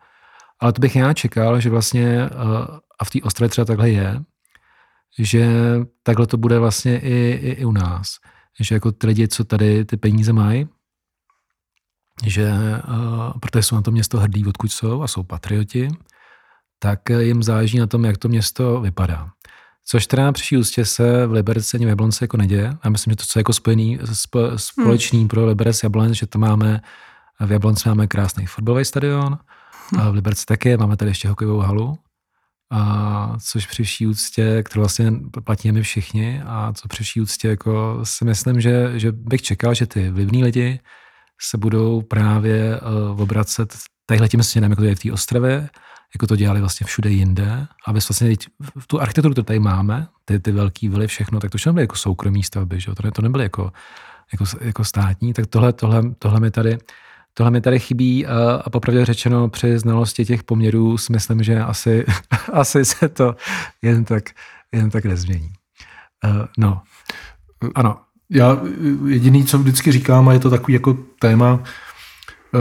[0.61, 2.31] Ale to bych já čekal, že vlastně, eh,
[2.99, 4.21] a v té ostrově třeba takhle je,
[5.19, 5.49] že
[6.03, 8.17] takhle to bude vlastně i, i, i u nás.
[8.61, 10.69] Že jako ty lidi, co tady ty peníze mají,
[12.25, 12.53] že
[12.89, 15.89] uh, protože jsou na to město hrdí, odkud jsou a jsou patrioti,
[16.79, 19.31] tak jim záleží na tom, jak to město vypadá.
[19.87, 22.77] Což teda při ústě se v Liberci ani v Jablonce jako neděje.
[22.85, 23.99] Já myslím, že to, co je jako spojený,
[24.57, 25.29] společný hmm.
[25.29, 26.81] pro Liberec Jablonec, že to máme,
[27.41, 29.39] v Jablonce máme krásný fotbalový stadion,
[29.93, 30.01] hmm.
[30.01, 31.99] a v Liberci taky, máme tady ještě hokejovou halu,
[32.71, 35.13] a což při vší úctě, kterou vlastně
[35.45, 39.87] platíme všichni a co při vší úctě, jako si myslím, že, že bych čekal, že
[39.87, 40.81] ty vlivní lidi
[41.41, 45.69] se budou právě uh, obracet tadyhle tím směrem, jako to je v té ostrově,
[46.15, 47.67] jako to dělali vlastně všude jinde.
[47.87, 48.37] A vlastně
[48.79, 51.83] v tu architekturu, kterou tady máme, ty, ty velký vily, všechno, tak to všechno byly
[51.83, 52.95] jako soukromí stavby, že?
[52.95, 53.73] To, to nebyly jako,
[54.33, 56.79] jako, jako státní, tak tohle, tohle, tohle mi tady
[57.37, 61.61] Tohle mi tady chybí a, a popravdě řečeno při znalosti těch poměrů si myslím, že
[61.61, 62.05] asi,
[62.53, 63.37] asi se to
[63.83, 64.25] jen tak,
[64.73, 65.53] jen tak nezmění.
[66.25, 66.83] Uh, no,
[67.75, 68.01] ano.
[68.31, 68.59] Já
[69.07, 71.63] jediný, co vždycky říkám, a je to takový jako téma,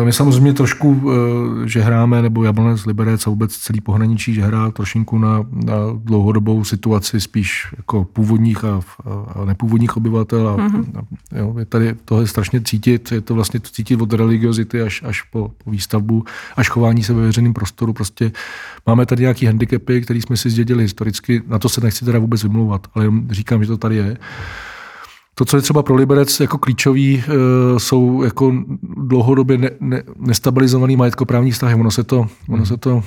[0.03, 4.71] my samozřejmě trošku, eh, že hráme, nebo Jablonec, Liberec a vůbec celý pohraničí, že hrá
[4.71, 8.82] trošinku na, na dlouhodobou situaci spíš jako původních a,
[9.36, 10.49] a nepůvodních obyvatel.
[10.49, 10.86] A, mm-hmm.
[10.95, 14.82] a, jo, je tady toho je strašně cítit, je to vlastně to cítit od religiozity
[14.82, 16.23] až, až po, po výstavbu,
[16.56, 17.93] až chování se ve veřejném prostoru.
[17.93, 18.32] Prostě
[18.86, 22.43] máme tady nějaký handicapy, které jsme si zdědili historicky, na to se nechci teda vůbec
[22.43, 24.17] vymlouvat, ale říkám, že to tady je.
[25.35, 30.95] To, co je třeba pro Liberec jako klíčový, eh, jsou jako dlouhodobě ne, ne, nestabilizovaný
[30.95, 31.75] majetkoprávní vztahy.
[31.75, 33.03] Ono se to, ono se to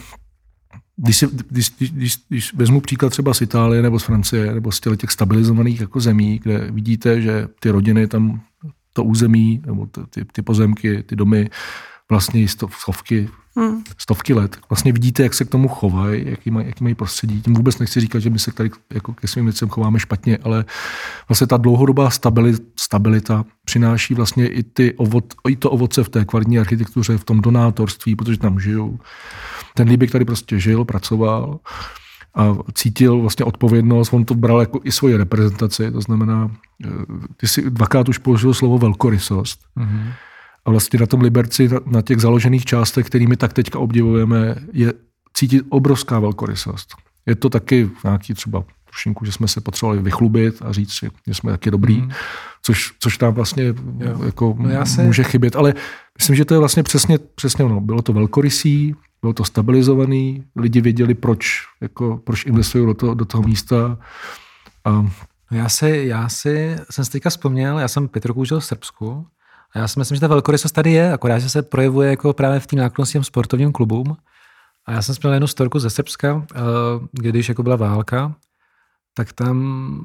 [0.97, 4.81] když, si, když, když, když vezmu příklad třeba z Itálie nebo z Francie nebo z
[4.97, 8.41] těch stabilizovaných jako zemí, kde vidíte, že ty rodiny tam
[8.93, 11.51] to území nebo ty, ty pozemky, ty domy
[12.11, 13.85] vlastně stovky, hmm.
[13.99, 14.57] stovky let.
[14.71, 17.43] Vlastně vidíte, jak se k tomu chovají, jaký mají, jaký mají prostředí.
[17.43, 20.65] Tím vůbec nechci říkat, že my se tady jako ke svým věcem chováme špatně, ale
[21.29, 26.25] vlastně ta dlouhodobá stabilita, stabilita přináší vlastně i, ty ovod, i to ovoce v té
[26.25, 28.99] kvalitní architektuře, v tom donátorství, protože tam žijou.
[29.75, 31.59] Ten Líbek tady prostě žil, pracoval
[32.35, 36.51] a cítil vlastně odpovědnost, on to bral jako i svoji reprezentaci, to znamená,
[36.85, 36.89] eh,
[37.37, 39.61] ty si dvakrát už použil slovo velkorysost.
[39.77, 40.13] Mm-hmm.
[40.67, 44.93] A vlastně na tom Liberci, na těch založených částech, kterými tak teďka obdivujeme, je
[45.35, 46.95] cítit obrovská velkorysost.
[47.27, 51.35] Je to taky nějaký třeba trošinku, že jsme se potřebovali vychlubit a říct si, že
[51.35, 52.11] jsme taky dobrý, mm.
[52.63, 54.25] což, což tam vlastně jo.
[54.25, 55.03] jako no se...
[55.03, 55.57] může chybět.
[55.57, 55.75] Ale
[56.19, 57.81] myslím, že to je vlastně přesně, přesně ono.
[57.81, 63.25] Bylo to velkorysí, bylo to stabilizovaný, lidi věděli, proč, jako, proč investují do, to, do
[63.25, 63.99] toho místa.
[64.85, 64.91] A...
[65.51, 68.65] No já si, já si jsem si teďka vzpomněl, já jsem pět roků žil v
[68.65, 69.27] Srbsku
[69.79, 72.67] já si myslím, že ta velkorysost tady je, akorát, že se projevuje jako právě v
[72.67, 74.17] té náklonosti těm sportovním klubům.
[74.87, 76.59] A já jsem měl jednu storku ze Srbska, eh,
[77.13, 78.35] když jako byla válka,
[79.15, 80.05] tak tam,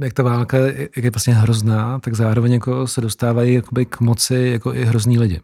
[0.00, 0.58] jak ta válka
[0.96, 5.18] jak je vlastně hrozná, tak zároveň jako se dostávají jakoby k moci jako i hrozný
[5.18, 5.40] lidi.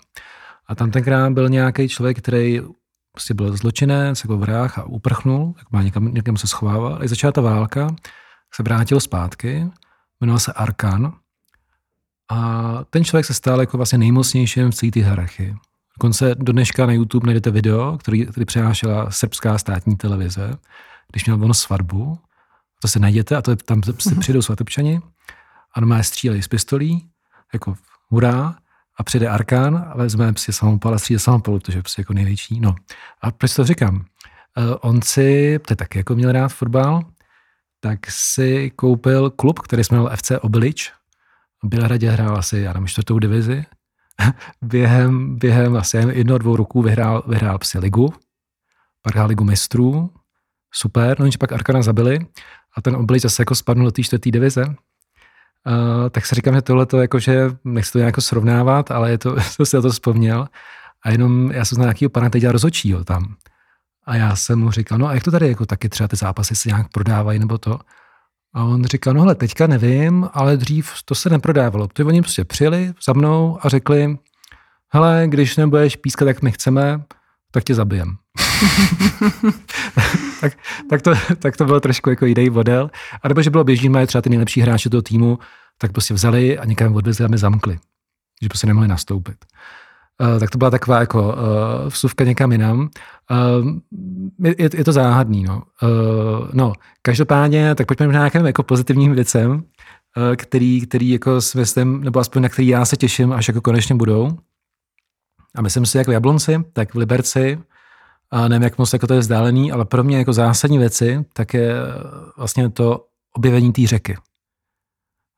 [0.66, 2.61] A tam tenkrát byl nějaký člověk, který
[3.12, 6.98] prostě byl zločinec, jako vrah a uprchnul, jak má někam, někam se schovával.
[7.02, 7.94] A začala ta válka,
[8.55, 9.70] se vrátil zpátky,
[10.20, 11.12] jmenoval se Arkan
[12.33, 15.57] a ten člověk se stal jako vlastně nejmocnějším v celé té hierarchii.
[15.99, 20.59] Dokonce do dneška na YouTube najdete video, který, který přenášela srbská státní televize,
[21.11, 22.18] když měl ono svatbu.
[22.83, 24.18] To se najděte a to je, tam se mm-hmm.
[24.18, 25.01] přijdou svatebčani
[25.75, 27.09] a normálně střílejí z pistolí,
[27.53, 27.75] jako
[28.09, 28.55] hurá,
[28.97, 32.61] a přijde Arkán a vezme si samopal a stříle samopal, protože je prostě jako největší.
[32.61, 32.75] No.
[33.23, 33.97] A proč to říkám?
[33.97, 34.03] Uh,
[34.81, 37.03] on si, to je taky jako měl rád fotbal,
[37.81, 40.92] tak si koupil klub, který jsme měl FC Obilič,
[41.62, 43.64] v Bělehradě hrál asi, já nevím, čtvrtou divizi.
[44.62, 48.12] během, během asi jednoho, dvou roků vyhrál, vyhrál psi ligu,
[49.03, 50.11] pak hrál ligu mistrů,
[50.75, 52.27] super, no pak Arkana zabili
[52.77, 54.64] a ten oblič zase jako spadnul do té čtvrté divize.
[54.66, 59.18] Uh, tak si říkám, že tohle to jako, že nechci to nějak srovnávat, ale je
[59.18, 60.48] to, jsem si na to vzpomněl.
[61.05, 63.35] A jenom já jsem znal nějakého pana, dělal rozhodčího tam.
[64.05, 66.57] A já jsem mu říkal, no a jak to tady jako taky třeba ty zápasy
[66.57, 67.79] se nějak prodávají nebo to?
[68.55, 71.88] A on říkal, no hele, teďka nevím, ale dřív to se neprodávalo.
[71.88, 74.19] Protože oni prostě přijeli za mnou a řekli,
[74.88, 77.03] hele, když nebudeš pískat, jak my chceme,
[77.51, 78.09] tak tě zabijem.
[80.41, 80.53] tak,
[80.91, 82.91] tak, to, tak to bylo trošku jako jiný model.
[83.23, 85.38] A nebo že bylo běžný, mají třeba ty nejlepší hráči toho týmu,
[85.79, 87.79] tak prostě vzali a někam odvezli a my zamkli.
[88.43, 89.37] Že prostě nemohli nastoupit.
[90.21, 91.35] Uh, tak to byla taková jako uh,
[91.88, 92.91] vsuvka někam jinam.
[93.33, 93.68] Uh,
[94.45, 95.62] je, je to záhadný, no.
[95.83, 99.62] Uh, no, každopádně, tak pojďme k nějakým jako pozitivním věcem, uh,
[100.37, 103.95] který, který jako s myslím, nebo aspoň na který já se těším, až jako konečně
[103.95, 104.38] budou.
[105.55, 107.59] A myslím si, jak v Jablonci, tak v Liberci,
[108.31, 111.55] a nevím, jak moc jako to je vzdálený, ale pro mě jako zásadní věci, tak
[111.55, 111.75] je
[112.37, 114.16] vlastně to objevení té řeky.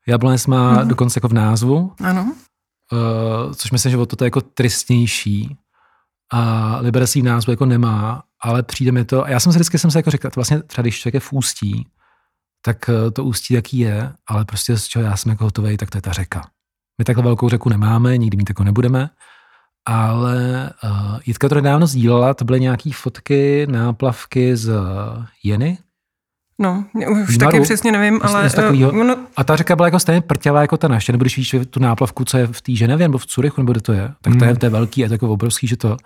[0.07, 0.87] Jablonec má mm-hmm.
[0.87, 2.35] dokonce jako v názvu, ano.
[2.91, 5.57] Uh, což myslím, že o to je jako tristnější
[6.31, 9.79] a Liberec v názvu jako nemá, ale přijde mi to, a já jsem se vždycky
[9.79, 11.87] jsem se jako řekl, to vlastně třeba když člověk je v ústí,
[12.65, 15.89] tak eh, to ústí jaký je, ale prostě z čeho já jsem jako hotový, tak
[15.89, 16.49] to je ta řeka.
[16.97, 19.09] My takhle velkou řeku nemáme, nikdy mít jako nebudeme,
[19.87, 24.73] ale uh, Jitka to nedávno sdílela, to byly nějaké fotky, náplavky z
[25.43, 25.77] Jeny,
[26.59, 26.85] No,
[27.23, 28.49] už taky přesně nevím, ale...
[28.71, 29.17] Uh, ono...
[29.35, 32.25] A ta řeka byla jako stejně prťavá jako ta naše, nebo když víš tu náplavku,
[32.25, 34.49] co je v té Ženevě nebo v Curychu, nebo kde to je, tak to je,
[34.49, 34.59] hmm.
[34.59, 35.97] to je velký, je to jako obrovský, že to...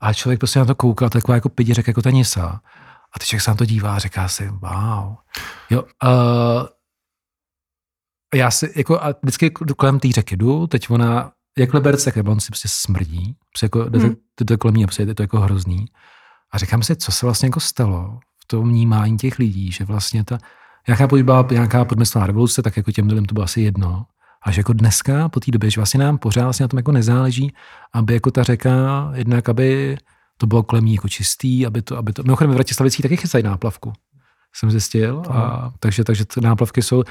[0.00, 2.60] A člověk prostě na to koukal, taková jako pidi řeka, jako ta Nisa.
[3.16, 5.14] A ty člověk se na to dívá a říká si, wow.
[5.70, 6.66] Jo, uh,
[8.34, 12.40] já si, jako, a vždycky kolem té řeky jdu, teď ona, jak Liberec, tak on
[12.40, 14.14] si prostě smrdí, prostě jako, hmm.
[14.14, 15.86] to, to, to kolem ní, prostě je to jako hrozný.
[16.52, 18.18] A říkám si, co se vlastně jako stalo
[18.50, 20.38] to vnímání těch lidí, že vlastně ta,
[20.88, 24.06] že byla nějaká podmyslná revoluce, tak jako těm lidem to bylo asi jedno.
[24.42, 26.92] A že jako dneska, po té době, že vlastně nám pořád vlastně na tom jako
[26.92, 27.54] nezáleží,
[27.92, 29.98] aby jako ta řeka, jednak aby
[30.36, 33.44] to bylo kolem ní jako čistý, aby to, aby to, mimochodem ve Vratislavicí taky chystají
[33.44, 33.92] náplavku,
[34.54, 37.02] jsem zjistil, a, takže, takže ty náplavky jsou,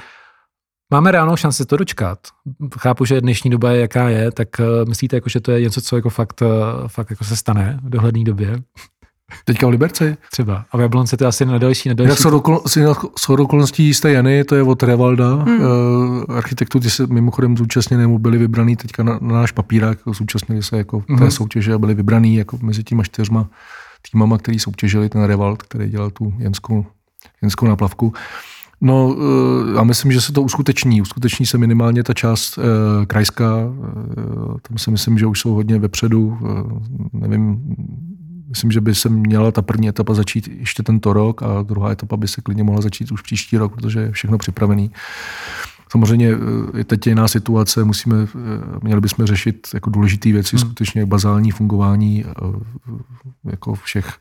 [0.92, 2.18] Máme reálnou šanci to dočkat.
[2.78, 5.80] Chápu, že dnešní doba je jaká je, tak uh, myslíte, jako, že to je něco,
[5.80, 6.48] co jako fakt, uh,
[6.86, 8.62] fakt jako se stane v dohledné době?
[9.44, 10.16] Teďka v Liberci?
[10.32, 10.64] Třeba.
[10.72, 12.10] A v Jablonce to je asi na další, na další.
[12.10, 12.20] Jak
[13.28, 15.60] okolností jisté Jany, to je od Revalda, hmm.
[15.60, 20.62] uh, architektů, ty se mimochodem zúčastněnému byli vybraný teďka na, na náš papírák, jako zúčastnili
[20.62, 21.18] se jako hmm.
[21.18, 23.48] té soutěže a byli vybraný jako mezi těma čtyřma
[24.10, 26.86] týmama, který soutěžili ten Revald, který dělal tu jenskou,
[27.42, 28.12] jenskou náplavku.
[28.80, 29.16] No,
[29.76, 31.02] já myslím, že se to uskuteční.
[31.02, 32.64] Uskuteční se minimálně ta část uh,
[33.06, 33.56] krajská.
[33.56, 33.74] Uh,
[34.68, 36.26] tam si myslím, že už jsou hodně vepředu.
[36.26, 36.38] Uh,
[37.12, 37.60] nevím,
[38.50, 42.16] Myslím, že by se měla ta první etapa začít ještě tento rok a druhá etapa
[42.16, 44.90] by se klidně mohla začít už příští rok, protože je všechno připravený.
[45.92, 50.66] Samozřejmě eh, je teď jiná situace, musíme, eh, měli bychom řešit jako důležité věci, hmm.
[50.66, 52.30] skutečně bazální fungování eh,
[53.50, 54.18] jako všech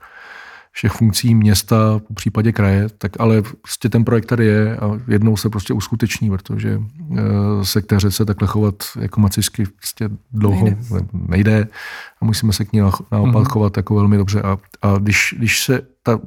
[0.71, 5.37] všech funkcí města, po případě kraje, tak ale prostě ten projekt tady je a jednou
[5.37, 6.81] se prostě uskuteční, protože
[7.63, 11.67] se k té řece takhle chovat jako macišky prostě dlouho nejde, nejde
[12.21, 13.51] a musíme se k ní naopak mm-hmm.
[13.51, 14.41] chovat jako velmi dobře.
[14.41, 16.19] A, a když, když se ta,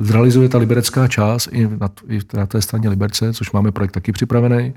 [0.00, 4.12] zrealizuje ta liberecká část i na, i na té straně Liberce, což máme projekt taky
[4.12, 4.74] připravený,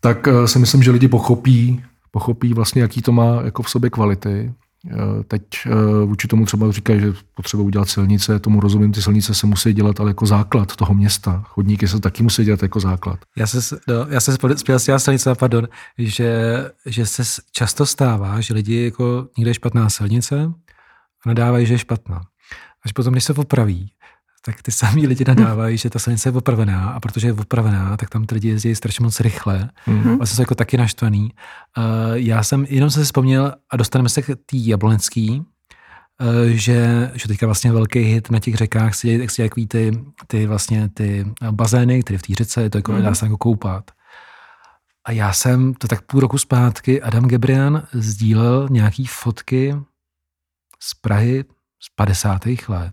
[0.00, 4.54] tak si myslím, že lidi pochopí, pochopí vlastně, jaký to má jako v sobě kvality
[4.54, 4.61] Eh,
[5.28, 5.70] teď eh,
[6.04, 10.00] vůči tomu třeba říkají, že potřeba udělat silnice, tomu rozumím, ty silnice se musí dělat
[10.00, 11.42] ale jako základ toho města.
[11.46, 13.18] Chodníky se taky musí dělat jako základ.
[13.36, 15.68] Já se, no, já se spěl s silnice, pardon,
[15.98, 20.52] že, že se často stává, že lidi jako někde je špatná silnice
[21.24, 22.20] a nadávají, že je špatná.
[22.84, 23.90] Až potom, když se opraví,
[24.44, 28.10] tak ty samý lidi nadávají, že ta silnice je opravená a protože je opravená, tak
[28.10, 30.18] tam ty lidi jezdí strašně moc rychle mm-hmm.
[30.20, 31.30] a jsou jako taky naštvaný.
[31.78, 37.28] Uh, já jsem, jenom se vzpomněl a dostaneme se k té jablonecký, uh, že, že
[37.28, 42.02] teďka vlastně velký hit na těch řekách si dělají takový ty, ty vlastně ty bazény,
[42.02, 43.02] které v té řece, to jako, mm-hmm.
[43.02, 43.90] dá se jako koupat.
[45.04, 49.74] A já jsem to tak půl roku zpátky, Adam Gebrian sdílel nějaký fotky
[50.80, 51.44] z Prahy
[51.80, 52.40] z 50.
[52.68, 52.92] let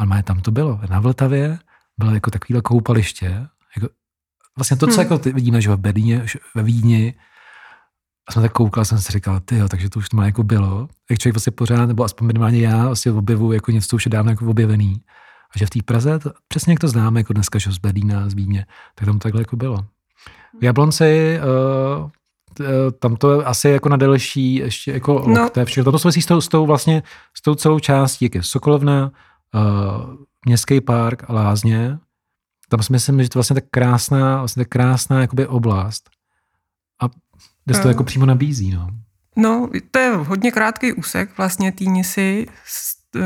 [0.00, 0.80] ale tam to bylo.
[0.90, 1.58] Na Vltavě
[1.98, 3.46] bylo jako takovýhle koupaliště.
[3.76, 3.88] Jako,
[4.56, 5.00] vlastně to, co hmm.
[5.00, 7.14] jako ty vidíme, že v Berlíně, ve Vídni,
[8.28, 10.88] a jsem tak koukal, jsem si říkal, ty takže to už má jako bylo.
[11.10, 14.10] Jak člověk vlastně pořád, nebo aspoň minimálně já, vlastně objevu jako něco, co už je
[14.10, 15.02] dávno jako objevený.
[15.54, 18.28] A že v té Praze, to, přesně jak to známe, jako dneska, že z Berlína,
[18.28, 19.84] z Vídně, tak tam takhle jako bylo.
[20.60, 22.10] V Jablonci, uh,
[22.98, 25.40] tam to asi jako na delší ještě jako no.
[25.42, 25.92] lokte, všechno.
[25.92, 27.02] to souvisí s tou, s tou vlastně,
[27.36, 29.10] s tou celou částí, jak je Sokolovna,
[29.54, 30.14] uh,
[30.46, 31.98] městský park a lázně.
[32.68, 36.10] Tam si myslím, že to vlastně tak krásná, vlastně tak krásná jakoby oblast.
[37.02, 37.08] A
[37.64, 38.70] kde se to jako přímo nabízí.
[38.70, 38.88] No.
[39.36, 42.46] no, to je hodně krátký úsek vlastně tý Nisy.
[43.16, 43.20] Eh,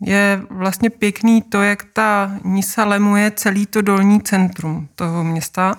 [0.00, 5.74] je vlastně pěkný to, jak ta Nisa lemuje celý to dolní centrum toho města.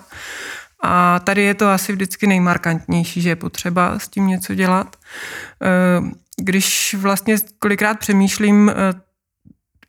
[0.82, 4.96] A tady je to asi vždycky nejmarkantnější, že je potřeba s tím něco dělat.
[5.62, 6.10] Eh,
[6.42, 8.72] když vlastně kolikrát přemýšlím,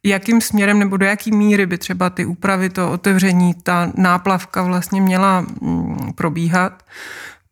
[0.05, 5.01] jakým směrem nebo do jaký míry by třeba ty úpravy, to otevření, ta náplavka vlastně
[5.01, 6.83] měla mm, probíhat,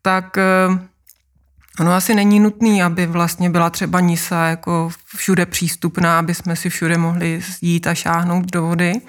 [0.02, 0.90] tak eh,
[1.80, 6.70] Ono asi není nutný, aby vlastně byla třeba Nisa jako všude přístupná, aby jsme si
[6.70, 8.92] všude mohli jít a šáhnout do vody.
[8.92, 9.00] E,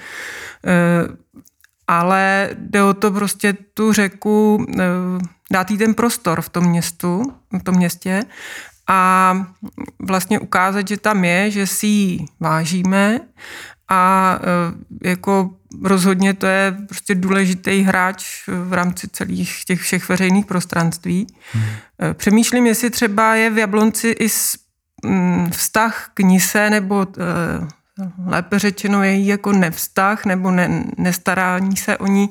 [1.88, 4.84] ale jde o to prostě tu řeku e,
[5.52, 8.24] dát jí ten prostor v tom městu, v tom městě
[8.92, 9.34] a
[10.00, 13.20] vlastně ukázat, že tam je, že si ji vážíme
[13.90, 14.36] a
[15.04, 15.50] e, jako
[15.84, 21.28] rozhodně to je prostě důležitý hráč v rámci celých těch všech veřejných prostranství.
[21.52, 21.64] Hmm.
[22.14, 24.28] Přemýšlím, jestli třeba je v Jablonci i
[25.06, 27.24] mm, vztah k Nise, nebo e,
[28.26, 32.30] lépe řečeno je jako nevztah, nebo ne, nestarání se o ní,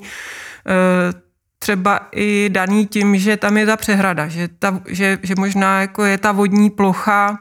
[1.62, 6.04] třeba i daný tím, že tam je ta přehrada, že, ta, že, že možná jako
[6.04, 7.38] je ta vodní plocha,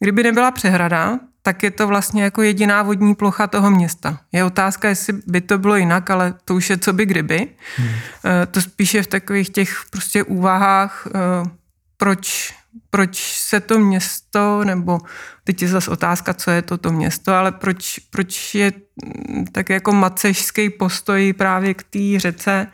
[0.00, 4.18] kdyby nebyla přehrada, tak je to vlastně jako jediná vodní plocha toho města.
[4.32, 7.48] Je otázka, jestli by to bylo jinak, ale to už je co by kdyby.
[7.76, 7.88] Hmm.
[8.24, 11.50] Eh, to spíše v takových těch prostě úvahách, eh,
[11.96, 12.54] proč,
[12.90, 14.98] proč se to město, nebo
[15.44, 18.72] teď je zase otázka, co je to to město, ale proč, proč je
[19.04, 22.66] mm, tak jako macežský postoj právě k té řece,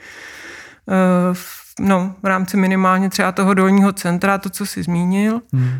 [0.88, 1.34] Eh,
[1.80, 5.40] no, v rámci minimálně třeba toho dolního centra, to, co jsi zmínil.
[5.52, 5.70] Hmm.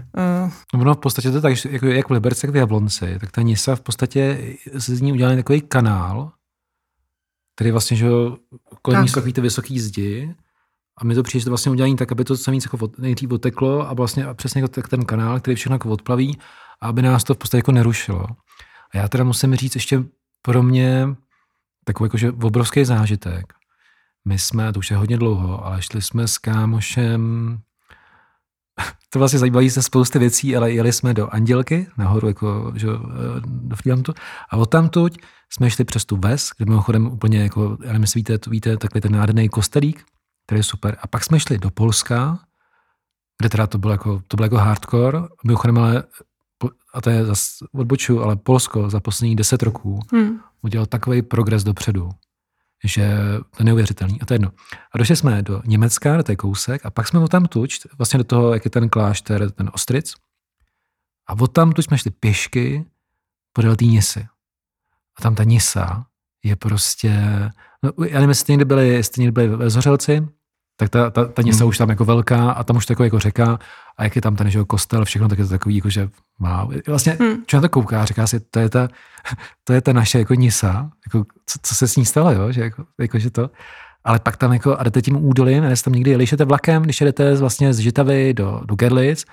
[0.74, 3.42] Uh, no, v podstatě to tak, jako, jak v Liberci, tak v Jablonci, tak ta
[3.42, 4.38] Nisa v podstatě
[4.78, 6.32] se z ní udělal takový kanál,
[7.54, 8.06] který vlastně, že
[8.82, 10.34] kolem ní jsou takový ty vysoký zdi
[10.96, 13.88] a mi to přijde, že to vlastně udělání tak, aby to víc jako nejdřív oteklo
[13.88, 16.38] a vlastně a přesně jako ten kanál, který všechno jako odplaví
[16.80, 18.26] a aby nás to v podstatě jako nerušilo.
[18.94, 20.04] A já teda musím říct ještě
[20.42, 21.08] pro mě
[21.84, 23.54] takový jakože obrovský zážitek,
[24.24, 27.58] my jsme, to už je hodně dlouho, ale šli jsme s kámošem,
[29.10, 32.86] to vlastně zajímají se spousty věcí, ale jeli jsme do Andělky, nahoru jako, že,
[33.44, 34.14] do Freelantu,
[34.50, 35.18] a odtamtud
[35.52, 39.12] jsme šli přes tu ves, kde mimochodem úplně jako, já nevím, víte, víte, takový ten
[39.12, 40.04] nádherný kostelík,
[40.46, 40.96] který je super.
[41.00, 42.38] A pak jsme šli do Polska,
[43.38, 46.04] kde teda to bylo jako, to bylo jako hardcore, mimochodem ale,
[46.94, 50.40] a to je zase odboču, ale Polsko za posledních deset roků hmm.
[50.62, 52.10] udělal takový progres dopředu
[52.84, 53.16] že
[53.50, 54.20] to je neuvěřitelný.
[54.20, 54.52] A to je jedno.
[54.92, 58.24] A došli jsme do Německa, do té kousek, a pak jsme tam tuč, vlastně do
[58.24, 60.14] toho, jak je ten klášter, ten Ostric.
[61.26, 62.84] A od tam jsme šli pěšky
[63.52, 64.26] podél té Nisy.
[65.18, 66.06] A tam ta Nisa
[66.44, 67.10] je prostě,
[67.82, 70.28] no, já nevím, jestli někdy byli, jestli někdy byli ve Zořelci,
[70.76, 71.68] tak ta, ta, ta Nisa hmm.
[71.68, 73.58] už tam jako velká a tam už takový jako řeka
[73.96, 76.08] a jak je tam ten že, kostel, všechno, tak je to takový, jako, že
[76.40, 76.74] wow.
[76.86, 77.44] Vlastně, hmm.
[77.46, 78.88] člověk na to kouká, říká si, to je ta,
[79.64, 82.52] to je ta naše jako Nisa, jako, co, co, se s ní stalo, jo?
[82.52, 83.50] Že, jako, jako, že to,
[84.04, 87.00] ale pak tam jako, a jdete tím údolím, a tam někdy jeli, jdete vlakem, když
[87.00, 89.24] jedete vlastně z Žitavy do, do Gerlitz,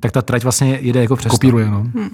[0.00, 1.80] tak ta trať vlastně jede jako přes Kopíruje, no.
[1.80, 2.10] Hmm.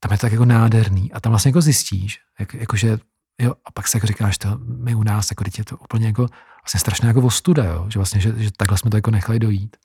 [0.00, 2.98] Tam je to tak jako nádherný a tam vlastně jako zjistíš, jak, jako, že
[3.42, 6.26] Jo, a pak se jako říkáš, to my u nás, jako je to úplně jako
[6.66, 7.86] vlastně strašně jako ostuda, jo?
[7.88, 9.76] že vlastně, že, že, takhle jsme to jako nechali dojít.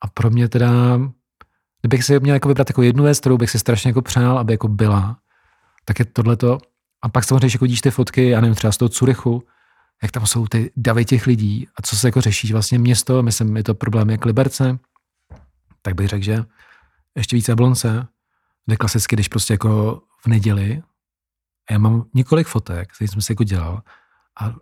[0.00, 1.00] A pro mě teda,
[1.80, 4.52] kdybych si měl jako vybrat jako jednu věc, kterou bych si strašně jako přál, aby
[4.52, 5.18] jako byla,
[5.84, 6.58] tak je tohleto.
[7.02, 9.42] A pak samozřejmě, když jako vidíš ty fotky, já nevím, třeba z toho Curychu,
[10.02, 13.56] jak tam jsou ty davy těch lidí a co se jako řeší vlastně město, myslím,
[13.56, 14.78] je to problém jak Liberce,
[15.82, 16.44] tak bych řekl, že
[17.14, 18.06] ještě více Jablonce,
[18.66, 20.82] kde klasicky, když prostě jako v neděli
[21.68, 23.82] a já mám několik fotek, které jsem si jako dělal.
[24.40, 24.54] A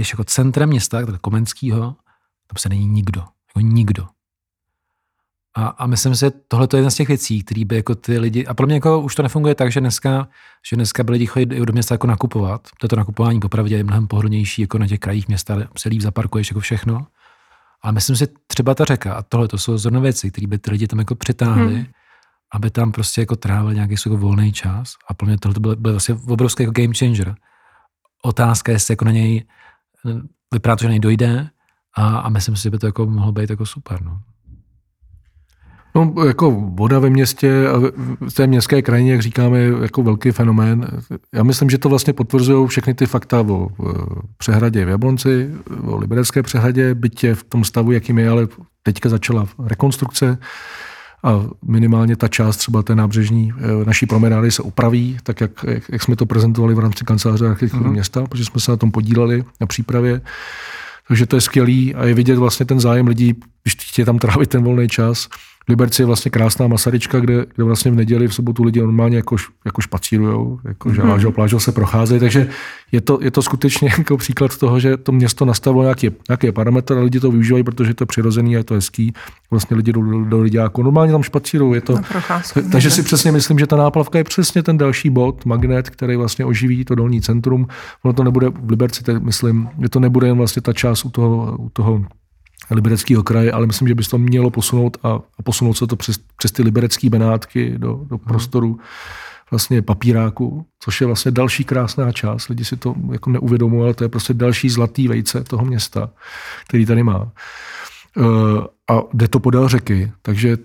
[0.00, 1.80] když jako centrem města, tak Komenského,
[2.46, 3.20] tam se není nikdo.
[3.20, 4.06] Jako nikdo.
[5.56, 8.18] A, a myslím si, že tohle je jedna z těch věcí, které by jako ty
[8.18, 10.28] lidi, a pro mě jako už to nefunguje tak, že dneska,
[10.70, 12.68] že dneska by lidi chodí do města jako nakupovat.
[12.80, 16.60] Toto nakupování popravdě je mnohem pohodlnější jako na těch krajích města, se líp zaparkuješ jako
[16.60, 17.06] všechno.
[17.82, 20.70] Ale myslím si, třeba ta řeka a tohle to jsou zrovna věci, které by ty
[20.70, 21.74] lidi tam jako přitáhly.
[21.74, 21.86] Hmm
[22.52, 24.94] aby tam prostě jako trávil nějaký jako volný čas.
[25.08, 27.34] A pro mě tohle byl, byl vlastně obrovský jako game changer.
[28.22, 29.44] Otázka, jestli jako na něj
[30.54, 31.48] vypadá to, že něj dojde
[31.96, 34.02] a, a myslím si, že by to jako mohlo být jako super.
[34.02, 34.20] No.
[35.94, 37.78] No, jako voda ve městě a
[38.28, 40.86] v té městské krajině, jak říkáme, je jako velký fenomén.
[41.34, 43.68] Já myslím, že to vlastně potvrzují všechny ty fakta o
[44.38, 45.50] přehradě v Jablonci,
[45.82, 48.48] o liberecké přehradě, bytě v tom stavu, jakým je, ale
[48.82, 50.38] teďka začala rekonstrukce
[51.22, 55.82] a minimálně ta část třeba té nábřežní eh, naší promenády se opraví, tak jak, jak,
[55.88, 57.92] jak jsme to prezentovali v rámci kanceláře architektury mm-hmm.
[57.92, 60.20] města, protože jsme se na tom podíleli na přípravě.
[61.08, 64.50] Takže to je skvělý a je vidět vlastně ten zájem lidí, když chtějí tam trávit
[64.50, 65.28] ten volný čas,
[65.68, 69.36] Liberci je vlastně krásná Masaryčka, kde, kde vlastně v neděli, v sobotu lidi normálně jako,
[69.64, 71.32] jako špacírujou, jako mm-hmm.
[71.32, 72.48] plážou se procházejí, takže
[72.92, 76.98] je to, je to skutečně jako příklad toho, že to město nastavilo nějaký, nějaký parametr
[76.98, 79.12] a lidi to využívají, protože to je přirozený a je to hezký.
[79.50, 81.74] Vlastně lidi jdou do, do jako normálně tam špacírují.
[81.74, 85.46] Je to, procházku, takže si přesně myslím, že ta náplavka je přesně ten další bod,
[85.46, 87.68] magnet, který vlastně oživí to dolní centrum.
[88.02, 91.10] Ono to nebude v Liberci, tak myslím, že to nebude jen vlastně ta část u
[91.10, 92.04] toho, u toho
[92.74, 95.96] libereckého kraje, ale myslím, že by se to mělo posunout a, a posunout se to
[95.96, 98.78] přes, přes ty liberecké benátky do, do prostoru
[99.50, 102.48] vlastně papíráku, což je vlastně další krásná část.
[102.48, 106.10] Lidi si to jako neuvědomují, ale to je prostě další zlatý vejce toho města,
[106.68, 107.32] který tady má.
[108.16, 108.22] E,
[108.94, 110.56] a jde to podél řeky, takže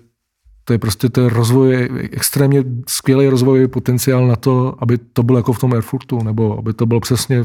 [0.64, 5.52] to je prostě je rozvoj, extrémně skvělý rozvojový potenciál na to, aby to bylo jako
[5.52, 7.42] v tom Erfurtu, nebo aby to bylo přesně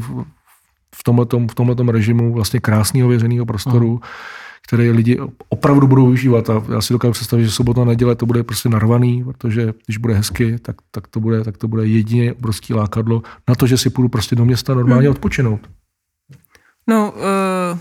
[0.94, 4.00] v tomhletom, v tomhletom režimu vlastně krásného věřeného prostoru, uh
[4.66, 6.50] který lidi opravdu budou využívat.
[6.50, 9.96] A já si dokážu představit, že sobota a neděle to bude prostě narvaný, protože když
[9.96, 13.78] bude hezky, tak, tak, to, bude, tak to bude jedině obrovský lákadlo na to, že
[13.78, 15.12] si půjdu prostě do města normálně hmm.
[15.12, 15.60] odpočinout.
[16.86, 17.78] No, uh,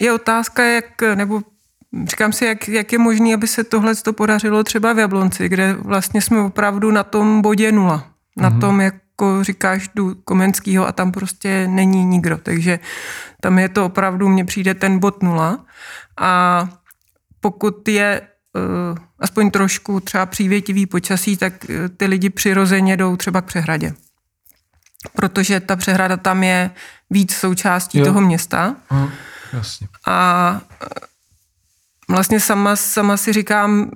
[0.00, 1.42] je otázka, jak, nebo
[2.04, 5.72] říkám si, jak, jak je možné, aby se tohle to podařilo třeba v Jablonci, kde
[5.72, 8.06] vlastně jsme opravdu na tom bodě nula.
[8.36, 8.60] Na mm-hmm.
[8.60, 12.38] tom, jak jako říkáš, jdu Komenskýho a tam prostě není nikdo.
[12.38, 12.78] Takže
[13.40, 15.64] tam je to opravdu, mně přijde ten bod nula.
[16.16, 16.68] A
[17.40, 23.40] pokud je uh, aspoň trošku třeba přívětivý počasí, tak uh, ty lidi přirozeně jdou třeba
[23.40, 23.94] k přehradě.
[25.16, 26.70] Protože ta přehrada tam je
[27.10, 28.04] víc součástí jo.
[28.04, 28.76] toho města.
[28.90, 29.08] Aha,
[29.52, 29.88] jasně.
[30.06, 30.88] A uh,
[32.14, 33.90] vlastně sama, sama si říkám,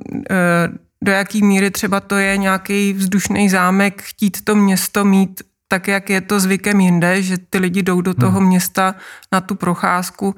[1.04, 6.10] do jaký míry třeba to je nějaký vzdušný zámek, chtít to město mít tak, jak
[6.10, 8.48] je to zvykem jinde, že ty lidi jdou do toho hmm.
[8.48, 8.94] města
[9.32, 10.34] na tu procházku,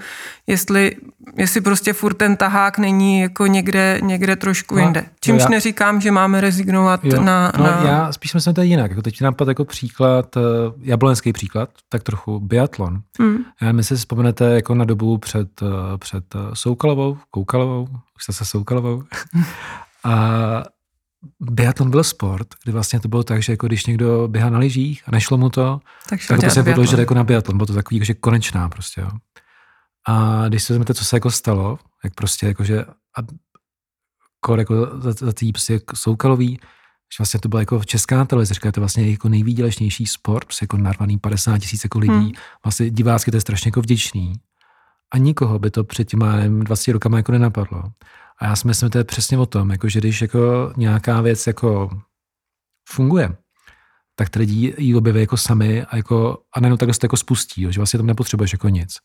[0.46, 0.96] jestli,
[1.36, 5.04] jestli prostě furt ten tahák není jako někde, někde trošku no, jinde.
[5.20, 7.82] Čímž já, neříkám, že máme rezignovat jo, na, no, na...
[7.86, 8.90] Já spíš myslím to jinak.
[8.90, 10.42] Jako teď napad jako příklad, uh,
[10.80, 13.00] jablonský příklad, tak trochu biatlon.
[13.20, 13.38] Hmm.
[13.62, 18.32] Já myslím, si vzpomenete jako na dobu před, uh, před uh, Soukalovou, Koukalovou, už jste
[18.32, 19.02] se Soukalovou.
[20.06, 20.62] A
[21.40, 25.02] biatlon byl sport, kdy vlastně to bylo tak, že jako když někdo běhá na lyžích
[25.06, 27.56] a nešlo mu to, tak, tak to se podložil jako na biatlon.
[27.56, 29.00] Bylo to takový že konečná prostě.
[29.00, 29.10] Jo.
[30.08, 32.84] A když se vezmete, co se jako stalo, jak prostě jakože
[33.18, 33.20] a
[34.40, 36.58] kor jako za, za tý prostě soukalový,
[37.16, 40.76] že vlastně to byla jako česká televize, říká, to vlastně jako nejvýdělečnější sport, prostě jako
[40.76, 42.32] narvaný 50 tisíc jako lidí, hmm.
[42.64, 44.32] vlastně divácky to je strašně jako vděčný.
[45.10, 47.82] A nikoho by to před těma 20 rokama jako nenapadlo.
[48.38, 51.20] A já si myslím, že to je přesně o tom, jako že když jako nějaká
[51.20, 52.00] věc jako
[52.88, 53.36] funguje,
[54.14, 57.16] tak ty lidi ji objeví jako sami a, jako, a nejenom takhle se to jako
[57.16, 58.98] spustí, jo, že vlastně tam nepotřebuješ jako nic.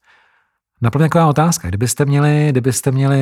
[0.82, 3.20] Naplně taková otázka, kdybyste měli, kdybyste měli,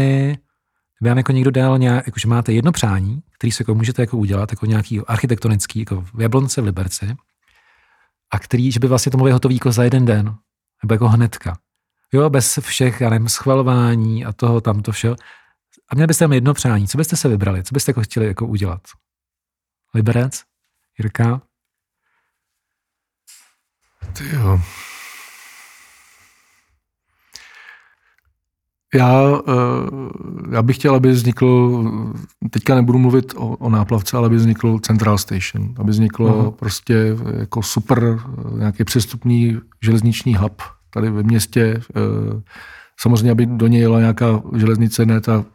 [1.00, 4.02] kdyby vám jako někdo dal nějak, jako že máte jedno přání, který se jako můžete
[4.02, 7.16] jako udělat, jako nějaký architektonický, jako v Jablonce v Liberci,
[8.32, 10.36] a který, že by vlastně to mohli hotový jako za jeden den,
[10.84, 11.58] nebo jako hnedka.
[12.14, 15.16] Jo, bez všech, já nevím, schvalování a toho, tamto všeho.
[15.90, 16.88] A měli byste tam jedno přání.
[16.88, 17.64] Co byste se vybrali?
[17.64, 18.82] Co byste jako chtěli jako udělat?
[19.94, 20.44] Liberec?
[21.00, 21.42] Jirka?
[24.14, 24.62] Ty jo.
[28.94, 31.84] Já, eh, já bych chtěl, aby vznikl,
[32.50, 36.52] teďka nebudu mluvit o, o náplavce, ale aby vznikl Central Station, aby vzniklo uh-huh.
[36.52, 42.42] prostě jako super eh, nějaký přestupní železniční hub tady ve městě, eh,
[43.02, 45.46] Samozřejmě, aby do něj jela nějaká železnice, ne ta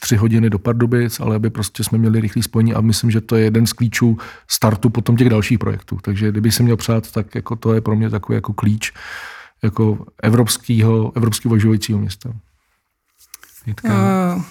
[0.00, 3.36] tři hodiny do Pardubic, ale aby prostě jsme měli rychlý spojení a myslím, že to
[3.36, 4.18] je jeden z klíčů
[4.50, 5.98] startu potom těch dalších projektů.
[6.02, 8.92] Takže kdybych se měl přát, tak jako to je pro mě takový jako klíč
[9.62, 12.30] jako evropského, evropského živojícího města.
[13.84, 14.42] Uh,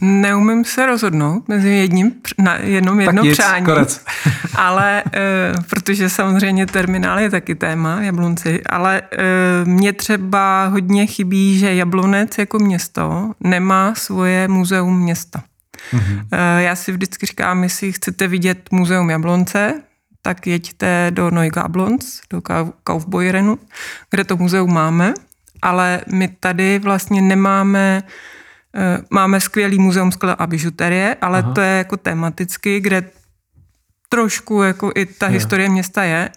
[0.00, 3.66] Neumím se rozhodnout mezi jedním, na jednom jedno tak přání,
[4.54, 9.04] ale e, protože samozřejmě terminál je taky téma, Jablonci, ale e,
[9.64, 15.42] mně třeba hodně chybí, že Jablonec jako město nemá svoje muzeum města.
[15.92, 16.26] Mm-hmm.
[16.32, 19.82] E, já si vždycky říkám, jestli chcete vidět muzeum Jablonce,
[20.22, 22.42] tak jeďte do Neugablonc, do
[22.84, 23.58] Kaufbeuerenu,
[24.10, 25.14] kde to muzeum máme,
[25.62, 28.02] ale my tady vlastně nemáme
[29.10, 31.52] máme skvělý muzeum skla a bižuterie, ale Aha.
[31.52, 33.10] to je jako tematicky, kde
[34.08, 35.32] trošku jako i ta je.
[35.32, 36.30] historie města je,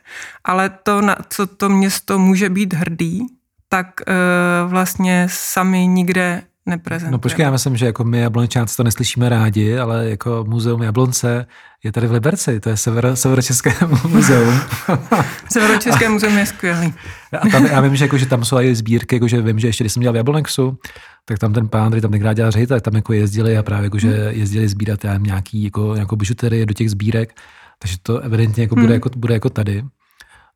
[0.44, 3.26] ale to, na co to město může být hrdý,
[3.70, 7.12] tak uh, vlastně sami nikde neprezentujeme.
[7.12, 11.46] No počkej, já myslím, že jako my jablončáci to neslyšíme rádi, ale jako muzeum Jablonce
[11.84, 13.74] je tady v Liberci, to je sever, severočeské
[14.08, 14.60] muzeum.
[15.52, 16.94] severočeské muzeum je skvělý.
[17.42, 19.68] A tam, já vím, že, jako, že tam jsou i sbírky, jako, že vím, že
[19.68, 20.78] ještě když jsem dělal v Jablonexu,
[21.26, 23.84] tak tam ten pán, který tam tenkrát dělal ředitel, tak tam jako jezdili a právě
[23.84, 24.40] jako, že hmm.
[24.40, 27.40] jezdili sbírat já nějaký jako, nějakou bižuterii do těch sbírek,
[27.80, 28.84] takže to evidentně jako hmm.
[28.84, 29.84] bude, jako, bude jako tady.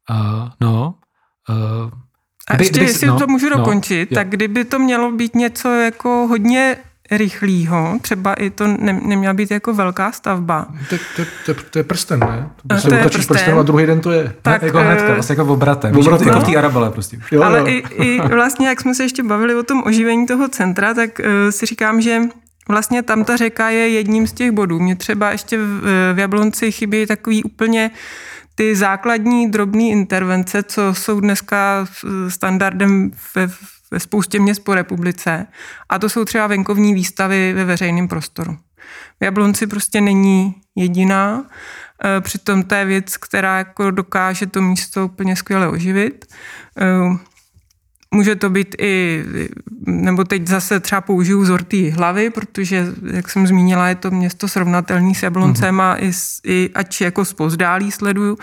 [0.09, 0.95] Uh, no,
[1.49, 1.91] uh,
[2.49, 5.35] a ještě, kdyby, jestli no, to můžu no, dokončit, no, tak kdyby to mělo být
[5.35, 6.77] něco jako hodně
[7.11, 10.67] rychlýho, třeba i to ne, neměla být jako velká stavba.
[10.89, 12.49] To, to, to, to je prsten, ne?
[12.55, 13.35] To, to prostě je prsten.
[13.35, 14.33] prsten a druhý den to je.
[14.41, 15.97] Tak, jako hnedka, eh, vlastně jako obratem.
[15.97, 16.27] obratem.
[16.27, 17.19] Jako v té Arabele prostě.
[17.31, 17.67] Jo, Ale jo.
[17.67, 21.25] i, i vlastně, jak jsme se ještě bavili o tom oživení toho centra, tak uh,
[21.49, 22.21] si říkám, že
[22.69, 24.79] vlastně tam ta řeka je jedním z těch bodů.
[24.79, 25.81] Mně třeba ještě v,
[26.13, 27.91] v Jablonci chybí takový úplně
[28.55, 31.87] ty základní drobné intervence, co jsou dneska
[32.27, 33.49] standardem ve,
[33.91, 35.47] ve spoustě měst po republice.
[35.89, 38.57] A to jsou třeba venkovní výstavy ve veřejném prostoru.
[39.19, 41.45] V Jablonci prostě není jediná,
[42.05, 46.25] e, přitom to je věc, která jako dokáže to místo úplně skvěle oživit.
[48.13, 49.23] E, Může to být i,
[49.85, 54.47] nebo teď zase třeba použiju vzor té hlavy, protože, jak jsem zmínila, je to město
[54.47, 56.11] srovnatelný s Jabloncem a i,
[56.45, 58.37] i ač jako zpozdálí sleduju,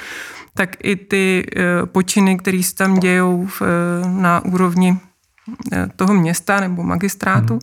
[0.55, 4.99] tak i ty eh, počiny, které se tam dějou v, eh, na úrovni
[5.73, 7.59] eh, toho města nebo magistrátu,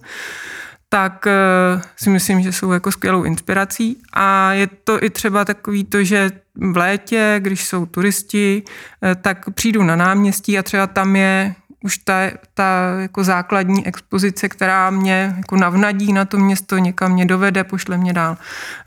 [0.90, 3.98] tak eh, si myslím, že jsou jako skvělou inspirací.
[4.14, 8.64] A je to i třeba takový to, že v létě, když jsou turisti,
[9.04, 12.14] eh, tak přijdu na náměstí a třeba tam je už ta,
[12.54, 17.98] ta jako základní expozice, která mě jako navnadí na to město, někam mě dovede, pošle
[17.98, 18.38] mě dál.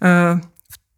[0.03, 0.41] Eh,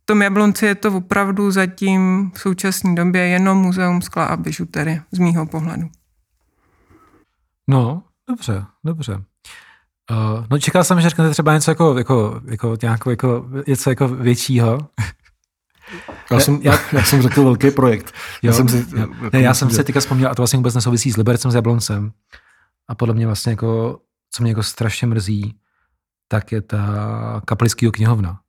[0.02, 5.02] V tom Jablonci je to opravdu zatím v současné době jenom muzeum skla a bižuterie,
[5.12, 5.90] z mýho pohledu.
[7.68, 9.22] No, dobře, dobře.
[10.10, 14.08] Uh, no čekal jsem, že řeknete třeba něco jako, jako, jako, nějakou, jako něco jako
[14.08, 14.78] většího.
[16.34, 18.14] Já, jsem, já, já jsem řekl velký projekt.
[18.42, 19.06] Jo, já jsem si, jo.
[19.32, 22.12] Ne, já jsem si teďka vzpomněl, a to vlastně vůbec nesouvisí s Libercem, s Jabloncem.
[22.88, 25.58] A podle mě vlastně jako, co mě jako strašně mrzí,
[26.28, 28.40] tak je ta kaplického knihovna.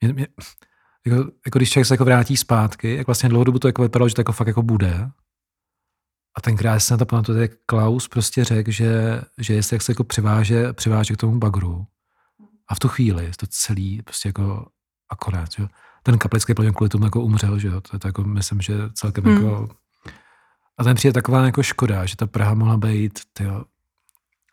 [0.00, 0.26] Mě, mě,
[1.06, 4.08] jako, jako, když člověk se jako vrátí zpátky, jak vlastně dlouho dobu to jako vypadalo,
[4.08, 5.10] že to jako fakt jako bude.
[6.36, 9.92] A tenkrát jsem na to pamatuju, jak Klaus prostě řekl, že, že jestli jak se
[9.92, 11.86] jako přiváže, přiváže k tomu bagru.
[12.68, 14.66] A v tu chvíli to celý prostě jako
[15.10, 15.58] a konec.
[15.58, 15.68] Jo.
[16.06, 17.80] Ten kaplický plně kvůli tomu jako umřel, že jo.
[17.80, 19.34] To je to jako, myslím, že celkem Hmm.
[19.34, 19.68] jako...
[20.78, 23.64] A ten přijde taková jako škoda, že ta Praha mohla být, tyjo.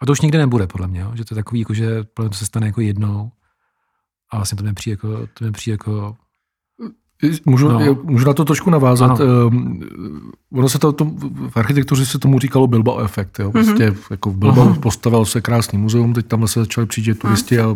[0.01, 1.11] A to už nikdy nebude, podle mě, jo.
[1.15, 3.31] že to je takový, jako, že podle mě to se stane jako jednou.
[4.29, 6.17] A vlastně to mi přijde jako, to mi přijde jako
[7.45, 7.97] Můžu, No.
[8.03, 9.21] můžu na to trošku navázat.
[9.21, 9.47] Ano.
[9.47, 9.81] Um,
[10.53, 11.05] ono se to, to,
[11.49, 13.39] v architektuře se tomu říkalo Bilbao efekt.
[13.39, 13.51] Jo?
[13.51, 13.95] Prostě mm-hmm.
[14.11, 14.77] jako v Bilbao Aha.
[14.79, 17.75] postavil se krásný muzeum, teď tam zase začali přijít turisti a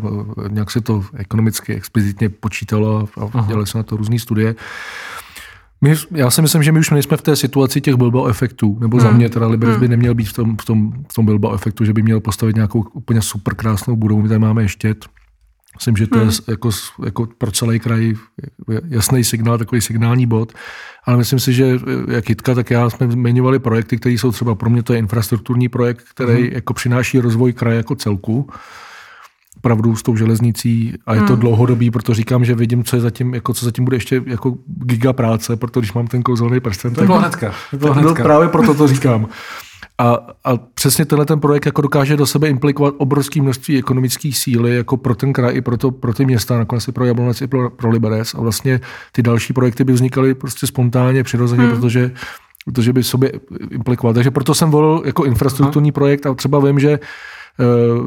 [0.50, 3.48] nějak se to ekonomicky explicitně počítalo a Aha.
[3.48, 4.56] dělali se na to různé studie.
[5.82, 9.00] My, já si myslím, že my už nejsme v té situaci těch Bilbao efektů, nebo
[9.00, 9.18] za Hmm.
[9.18, 11.94] mě teda Liberec by neměl být v tom, v, tom, v tom Bilbao efektu, že
[11.94, 14.22] by měl postavit nějakou úplně super krásnou budovu.
[14.22, 14.96] My tady máme ještě
[15.76, 16.28] Myslím, že to Hmm.
[16.30, 16.70] je jako,
[17.06, 18.14] jako pro celý kraj
[18.88, 20.54] jasný signál, takový signální bod.
[21.06, 21.80] Ale myslím si, že
[22.12, 25.70] jak Jitka, tak já jsme zmiňovali projekty, které jsou třeba pro mě to je infrastrukturní
[25.70, 26.52] projekt, který Hmm.
[26.54, 28.50] jako přináší rozvoj kraje jako celku
[29.58, 31.40] opravdu s tou železnicí a je to Hmm.
[31.40, 35.14] dlouhodobý, proto říkám, že vidím, co je zatím, jako co zatím bude ještě jako giga
[35.14, 37.54] práce, protože když mám ten kouzelný prsten, To bylo hnedka.
[37.72, 38.24] To bylo tak no, hnedka.
[38.24, 39.28] právě proto to říkám.
[39.98, 44.76] A, a přesně tenhle ten projekt jako dokáže do sebe implikovat obrovské množství ekonomické síly
[44.76, 47.48] jako pro ten kraj i pro, to, pro ty města, nakonec i pro Jablonec, i
[47.48, 48.34] pro, pro Liberec.
[48.34, 48.80] A vlastně
[49.12, 51.72] ty další projekty by vznikaly prostě spontánně, přirozeně, hmm.
[51.72, 52.12] protože
[52.66, 53.32] protože by sobě
[53.70, 54.14] implikoval.
[54.14, 57.00] Takže proto jsem volil jako infrastrukturní projekt a třeba vím, že eh,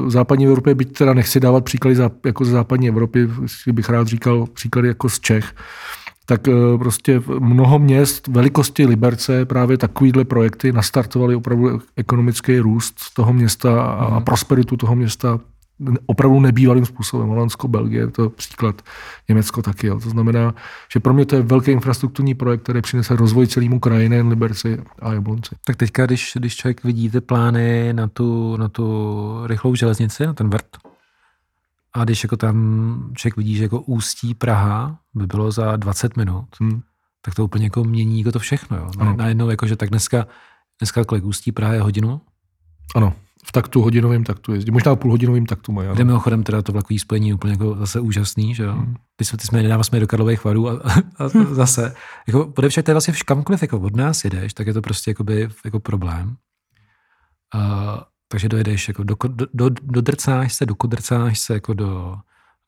[0.05, 3.27] v západní Evropě, byť teda nechci dávat příklady jako ze západní Evropy,
[3.71, 5.53] bych rád říkal příklady jako z Čech,
[6.29, 13.33] tak eh, prostě mnoho měst velikosti Liberce právě takovýhle projekty nastartovaly opravdu ekonomický růst toho
[13.33, 15.39] města a, a prosperitu toho města
[16.05, 17.27] opravdu nebývalým způsobem.
[17.27, 18.81] Holandsko, Belgie, to příklad,
[19.29, 19.87] Německo taky.
[19.87, 19.99] Jo.
[19.99, 20.53] To znamená,
[20.93, 24.81] že pro mě to je velký infrastrukturní projekt, který přinese rozvoj celému kraji, nejen Liberci
[25.01, 25.55] a Jablonci.
[25.65, 28.85] Tak teďka, když, když člověk vidí ty plány na tu, na tu
[29.45, 30.77] rychlou železnici, na ten vrt,
[31.95, 36.45] a když jako tam člověk vidí, že jako ústí Praha by bylo za 20 minut,
[36.61, 36.81] Hmm.
[37.25, 38.77] tak to úplně jako mění jako to všechno.
[38.77, 38.91] Jo.
[38.97, 39.15] Na, Ano.
[39.17, 40.27] najednou jako, že tak dneska,
[40.81, 42.21] dneska kolik ústí Praha je hodinu,
[42.95, 43.13] Ano,
[43.45, 44.71] v taktu hodinovým taktu jezdí.
[44.71, 45.87] Možná půlhodinovým taktu mají.
[45.87, 46.05] kde Ano.
[46.07, 48.71] mimochodem teda to vlakový spojení je úplně jako zase úžasný, že jo.
[48.73, 48.95] Hmm.
[49.15, 50.93] Ty jsme, ty jsme nedávno jsme do Karlových varů a, a,
[51.25, 51.95] a zase,
[52.27, 55.49] jako podevšak to je vlastně kamkoliv jako od nás jedeš, tak je to prostě jakoby,
[55.65, 56.35] jako problém.
[57.55, 57.61] Uh,
[58.31, 62.17] takže dojedeš jako do, do, do, dodrcáš se, dokodrcáš se jako do,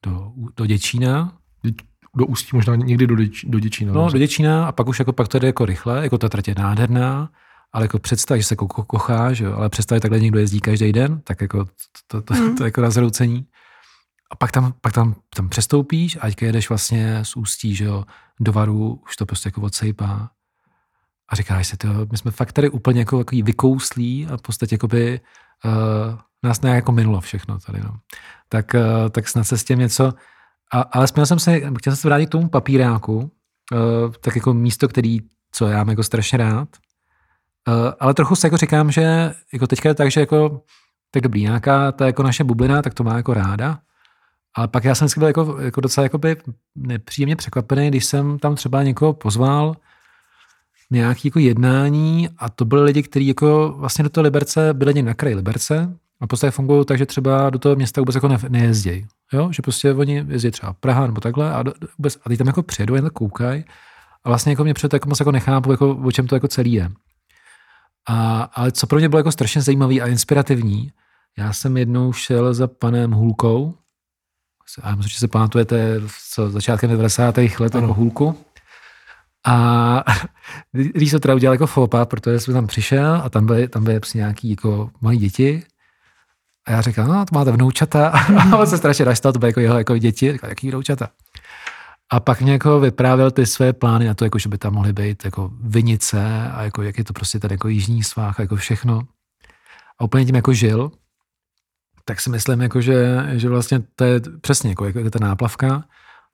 [0.05, 1.37] do, do Děčína,
[2.17, 3.93] Do Ústí, možná někdy do, Děč, do Děčína.
[3.93, 6.47] no do Děčína a pak už jako pak to jde jako rychle, jako ta trať
[6.47, 7.29] je nádherná,
[7.73, 10.39] ale jako představ, že se ko- ko- kochá, že jo, ale představ, že takhle někdo
[10.39, 11.71] jezdí každý den, tak jako to,
[12.07, 13.45] to, to, to, to je jako na zhroucení.
[14.31, 18.03] A pak tam, pak tam, tam přestoupíš a teďka jedeš vlastně z Ústí, že jo,
[18.39, 20.29] do Varu, už to prostě jako odsejpá.
[21.31, 24.75] A říkáš si, tyjo, my jsme fakt tady úplně jako takový vykouslí a v podstatě
[24.75, 25.19] jakoby
[25.65, 27.99] uh, nás nějak jako minulo všechno tady, no.
[28.49, 30.13] Tak, eh, tak snad se s tím něco,
[30.73, 33.31] a, ale směl jsem se, chtěl jsem se vrátit k tomu papíráku,
[33.73, 33.77] eh,
[34.19, 35.19] tak jako místo, který,
[35.51, 36.67] co já mám jako strašně rád,
[37.67, 40.61] eh, ale trochu se jako říkám, že jako teďka je tak, že jako,
[41.11, 43.79] tak dobrý, nějaká ta jako naše bublina, tak to má jako ráda,
[44.55, 46.37] ale pak já jsem vždycky byl jako, jako docela jakoby
[46.75, 49.75] nepříjemně překvapený, když jsem tam třeba někoho pozval,
[50.91, 55.07] nějaký jako jednání a to byly lidi, kteří jako vlastně do toho Liberce byli někde
[55.09, 58.37] na kraji Liberce a podstatě fungují tak, že třeba do toho města vůbec jako ne,
[58.49, 59.07] nejezdějí.
[59.33, 59.51] Jo?
[59.51, 62.63] Že prostě oni jezdí třeba Praha nebo takhle a, do, vůbec, a teď tam jako
[62.63, 63.65] přijedou, jen to koukají
[64.23, 66.73] a vlastně jako mě před jako moc jako nechápu, jako, o čem to jako celý
[66.73, 66.91] je.
[68.07, 70.91] A, ale co pro mě bylo jako strašně zajímavý a inspirativní,
[71.37, 73.73] já jsem jednou šel za panem Hulkou,
[74.83, 76.01] a myslím, že se pamatujete
[76.33, 77.37] co, začátkem 90.
[77.37, 78.37] let jako Hulku,
[79.47, 80.03] a
[80.71, 83.99] když to teda udělal jako fopa, protože jsem tam přišel a tam byly, tam byly
[83.99, 85.63] prostě nějaký jako malí děti
[86.65, 88.07] a já říkal, no, to máte vnoučata.
[88.51, 90.31] A on se strašně naštal, to byly jako jeho jako děti.
[90.31, 91.09] Říkal, jaký vnoučata?
[92.11, 94.93] A pak mě jako vyprávěl ty své plány na to, jako, že by tam mohly
[94.93, 98.55] být jako vinice a jako, jak je to prostě tady jako jižní svách a jako
[98.55, 99.01] všechno.
[99.99, 100.91] A úplně tím jako žil.
[102.05, 105.83] Tak si myslím, jako, že, že vlastně to je přesně jako, jako ta náplavka,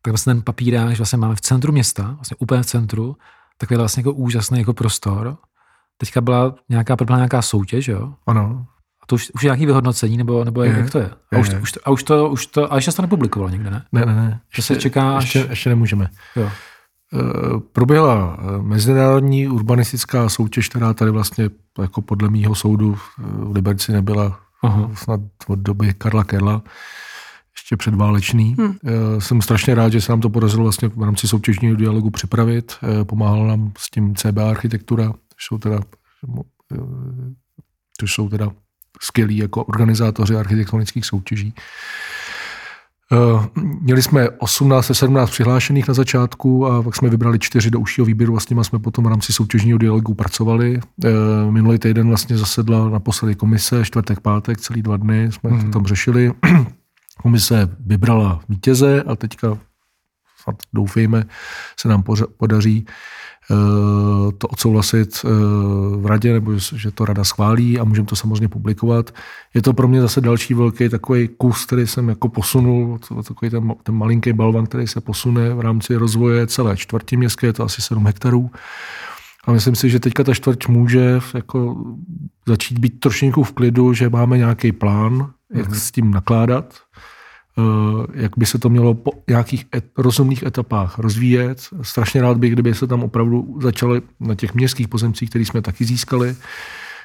[0.08, 3.18] tak vlastně ten papírák, že vlastně máme v centru města, vlastně úplně v centru,
[3.58, 5.38] takový vlastně jako úžasný jako prostor.
[5.98, 8.14] Teďka byla nějaká, byla nějaká soutěž, jo?
[8.28, 8.66] Ano.
[9.04, 11.10] A to už, už je nějaký vyhodnocení, nebo, nebo je, jak to je?
[11.32, 13.70] A, je, už, to, už, a už to, už to, a ještě to nepublikovalo někde,
[13.70, 13.84] ne?
[13.92, 14.42] Ne, ne, ne.
[14.56, 15.24] Že se čeká, až...
[15.24, 16.10] ještě, ještě nemůžeme.
[16.36, 16.52] Jo.
[17.14, 21.50] Uh, proběhla eh, mezinárodní urbanistická soutěž, která tady vlastně
[21.82, 24.90] jako podle mýho soudu v Liberci nebyla Aha.
[24.94, 26.62] snad od doby Karla Kerla
[27.58, 28.56] ještě předválečný.
[28.60, 28.76] Hmm.
[29.20, 32.76] Jsem strašně rád, že se nám to podařilo vlastně v rámci soutěžního dialogu připravit.
[33.04, 35.80] Pomáhala nám s tím CB architektura, jsou teda,
[38.00, 38.52] to jsou teda
[39.02, 41.54] skvělí jako organizátoři architektonických soutěží.
[43.82, 48.38] Měli jsme 18 17 přihlášených na začátku a pak jsme vybrali čtyři do užšího výběru
[48.38, 50.80] a s nimi jsme potom v rámci soutěžního dialogu pracovali.
[51.50, 55.66] Minulý týden vlastně zasedla naposledy komise, čtvrtek, pátek, celý dva dny jsme hmm.
[55.66, 56.32] to tam řešili.
[57.22, 59.58] Komise vybrala vítěze a teďka
[60.74, 61.24] doufejme,
[61.80, 62.04] se nám
[62.38, 65.28] podaří eh, to odsouhlasit eh,
[65.98, 69.14] v radě, nebo že to rada schválí a můžeme to samozřejmě publikovat.
[69.54, 73.74] Je to pro mě zase další velký takový kus, který jsem jako posunul, takový ten,
[73.84, 77.82] ten malinký balvan, který se posune v rámci rozvoje celé čtvrtí městské, je to asi
[77.82, 78.52] 7 hektarů.
[79.48, 81.86] A myslím si, že teďka ta čtvrť může jako
[82.48, 85.76] začít být trošinku v klidu, že máme nějaký plán, jak mm-hmm.
[85.76, 86.74] s tím nakládat
[87.60, 91.62] Eh, jak by se to mělo po nějakých et, rozumných etapách rozvíjet.
[91.82, 95.86] Strašně rád bych, kdyby se tam opravdu začaly na těch městských pozemcích, které jsme taky
[95.86, 96.36] získali,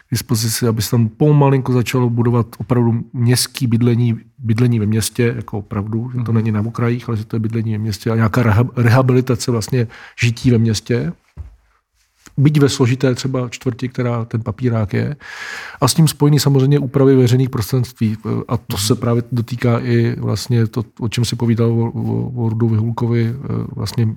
[0.09, 5.59] k dispozici, aby se tam pomalinko začalo budovat opravdu městský bydlení, bydlení ve městě, jako
[5.59, 6.34] opravdu, že to mhm.
[6.34, 9.86] není na okrajích, ale že to je bydlení ve městě a nějaká rehabilitace vlastně
[10.20, 11.12] žití ve městě
[12.37, 15.16] byť ve složité třeba čtvrti, která ten papírák je.
[15.80, 18.16] A s tím spojený samozřejmě úpravy veřejných prostranství.
[18.49, 22.49] A to se právě dotýká i vlastně to, o čem si povídal o, o, o
[22.49, 23.35] Rudu Vyhulkovi,
[23.74, 24.09] vlastně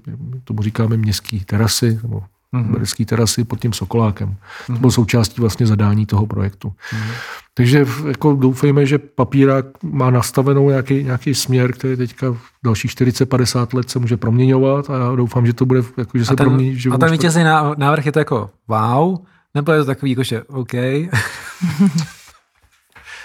[0.44, 2.24] tomu říkáme městský terasy, nebo
[2.54, 3.06] mm-hmm.
[3.06, 4.30] terasy pod tím Sokolákem.
[4.30, 4.74] Mm-hmm.
[4.74, 6.68] To bylo součástí vlastně zadání toho projektu.
[6.68, 7.12] Mm-hmm.
[7.54, 13.76] Takže jako doufejme, že papírák má nastavenou nějaký, nějaký směr, který teďka v dalších 40-50
[13.78, 16.46] let se může proměňovat a já doufám, že to bude, jako, že se a ten,
[16.46, 16.80] promění.
[16.92, 17.44] A ten vítězný
[17.78, 19.18] návrh je to jako wow,
[19.56, 20.72] nebo je to takový jako, že OK.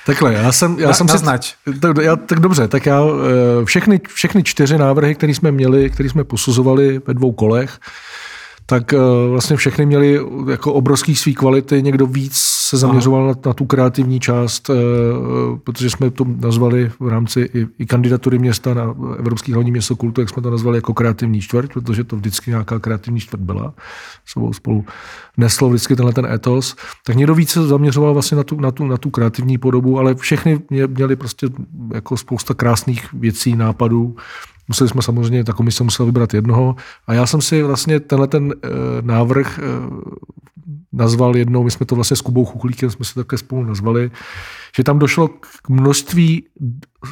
[0.07, 1.17] Takhle, já jsem, já na, jsem si...
[1.81, 6.09] Tak, já, tak dobře, tak já eh, všechny, všechny čtyři návrhy, které jsme měli, které
[6.09, 7.79] jsme posuzovali ve dvou kolech,
[8.71, 8.99] tak eh,
[9.31, 12.33] vlastně všechny měly jako obrovský svý kvality, někdo víc
[12.69, 14.75] se zaměřoval na, na tu kreativní část, eh,
[15.65, 20.21] protože jsme to nazvali v rámci i, i kandidatury města na Evropský hlavní město kultu,
[20.21, 23.75] jak jsme to nazvali jako kreativní čtvrť, protože to vždycky nějaká kreativní čtvrť byla.
[24.27, 24.85] Sebou spolu
[25.37, 26.77] neslo vždycky tenhle ten etos.
[27.07, 30.15] Tak někdo víc se zaměřoval vlastně na tu, na tu, na tu kreativní podobu, ale
[30.15, 31.47] všechny měli prostě
[31.95, 34.17] jako spousta krásných věcí, nápadů,
[34.71, 38.53] Museli jsme samozřejmě, ta komise musela vybrat jednoho a já jsem si vlastně tenhle ten
[38.53, 38.69] e,
[39.03, 39.63] návrh e,
[40.93, 44.11] nazval jednou, my jsme to vlastně s Kubou Chuchlíkem, jsme se také spolu nazvali,
[44.77, 45.29] že tam došlo
[45.63, 46.45] k množství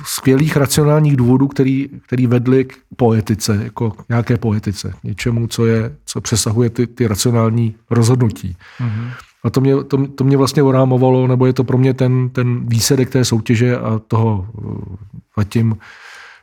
[0.04, 6.20] skvělých racionálních důvodů, který, který vedly k poetice, jako nějaké poetice, něčemu, co, je, co
[6.20, 8.56] přesahuje ty, ty racionální rozhodnutí.
[8.80, 9.10] Mm-hmm.
[9.44, 12.68] A to mě, to, to mě vlastně orámovalo, nebo je to pro mě ten, ten
[12.68, 14.46] výsledek té soutěže a toho
[15.36, 15.76] zatím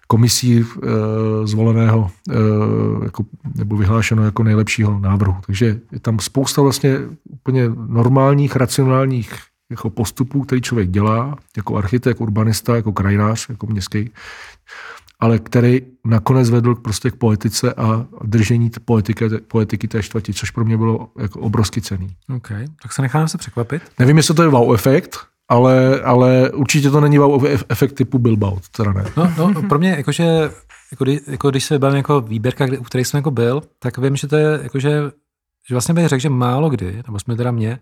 [0.08, 0.66] komisí e,
[1.48, 2.34] zvoleného e,
[3.04, 3.24] jako,
[3.56, 5.36] nebo vyhlášeno jako nejlepšího návrhu.
[5.46, 7.00] Takže je tam spousta vlastně
[7.30, 9.34] úplně normálních, racionálních
[9.70, 14.12] jako postupů, který člověk dělá, jako architekt, urbanista, jako krajinář, jako městský,
[15.20, 20.66] ale který nakonec vedl prostě k politice a držení poetiky, poetiky té čtvrti, což pro
[20.66, 22.08] mě bylo jako obrovsky cený.
[22.36, 22.48] OK,
[22.82, 23.82] tak se necháme se překvapit.
[24.00, 25.18] Nevím, jestli to je wow efekt,
[25.50, 29.06] ale, ale určitě to není wow efekt typu Bilbao, teda ne.
[29.18, 30.24] No, no pro mě jakože,
[30.92, 34.16] jako, kdy, jako když se bavím jako výběrka, u kterých jsem jako byl, tak vím,
[34.16, 35.02] že to je jakože,
[35.70, 37.80] že vlastně bych řekl, že málo kdy, nebo jsme teda mě,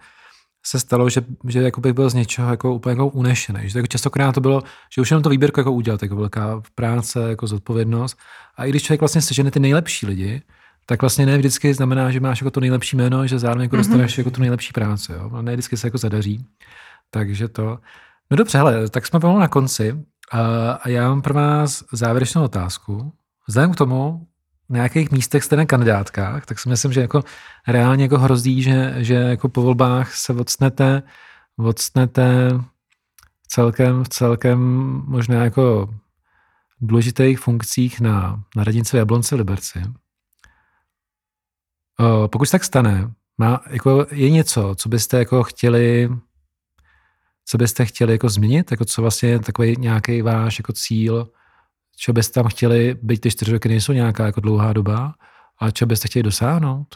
[0.65, 3.69] se stalo, že, že jako bych byl z něčeho jako úplně jako unešený.
[3.69, 4.61] Že jako častokrát to bylo,
[4.95, 8.17] že už jenom to výběrku jako udělat, jako velká práce, jako zodpovědnost.
[8.57, 10.41] A i když člověk vlastně sežene ty nejlepší lidi,
[10.85, 14.13] tak vlastně ne vždycky znamená, že máš jako to nejlepší jméno, že zároveň jako dostaneš
[14.13, 14.19] mm-hmm.
[14.19, 15.11] jako tu nejlepší práci.
[15.11, 15.41] Jo?
[15.41, 16.45] Ne vždycky se jako zadaří.
[17.13, 17.79] Takže to...
[18.31, 23.13] No dobře, hele, tak jsme pomalu na konci a, já mám pro vás závěrečnou otázku.
[23.47, 24.27] Vzhledem k tomu,
[24.69, 27.23] na nějakých místech jste na kandidátkách, tak si myslím, že jako
[27.67, 31.03] reálně jako hrozí, že, že jako po volbách se odstnete,
[31.57, 32.49] odstnete
[33.47, 34.59] celkem, v celkem
[35.05, 35.93] možná jako
[36.81, 39.83] důležitých funkcích na, na radnici Jablonce v Liberci.
[41.99, 46.09] O, pokud se tak stane, má, jako je něco, co byste jako chtěli
[47.45, 51.29] co byste chtěli jako změnit, jako co vlastně je takový nějaký váš jako cíl,
[51.97, 55.13] co byste tam chtěli, byť ty čtyři roky nejsou nějaká jako dlouhá doba,
[55.59, 56.87] ale co byste chtěli dosáhnout?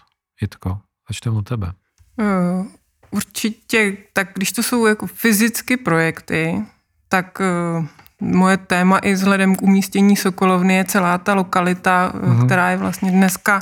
[0.42, 0.78] Jitko,
[1.10, 1.72] začneme u tebe.
[2.18, 2.66] Uh,
[3.12, 6.64] určitě, tak když to jsou jako fyzicky projekty,
[7.10, 7.40] tak
[7.80, 7.86] uh,
[8.22, 12.46] moje téma i vzhledem k umístění Sokolovny je celá ta lokalita, uh-huh.
[12.46, 13.60] která je vlastně dneska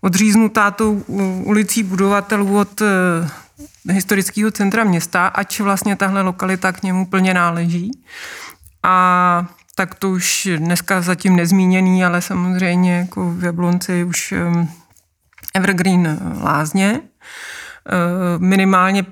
[0.00, 1.04] odříznutá tou
[1.44, 2.82] ulicí budovatelů od
[3.90, 7.90] historického centra města, ač vlastně tahle lokalita k němu plně náleží.
[8.82, 14.34] A tak to už dneska zatím nezmíněný, ale samozřejmě jako v Jablonci už
[15.54, 17.00] Evergreen lázně.
[17.88, 19.06] Eh, minimálně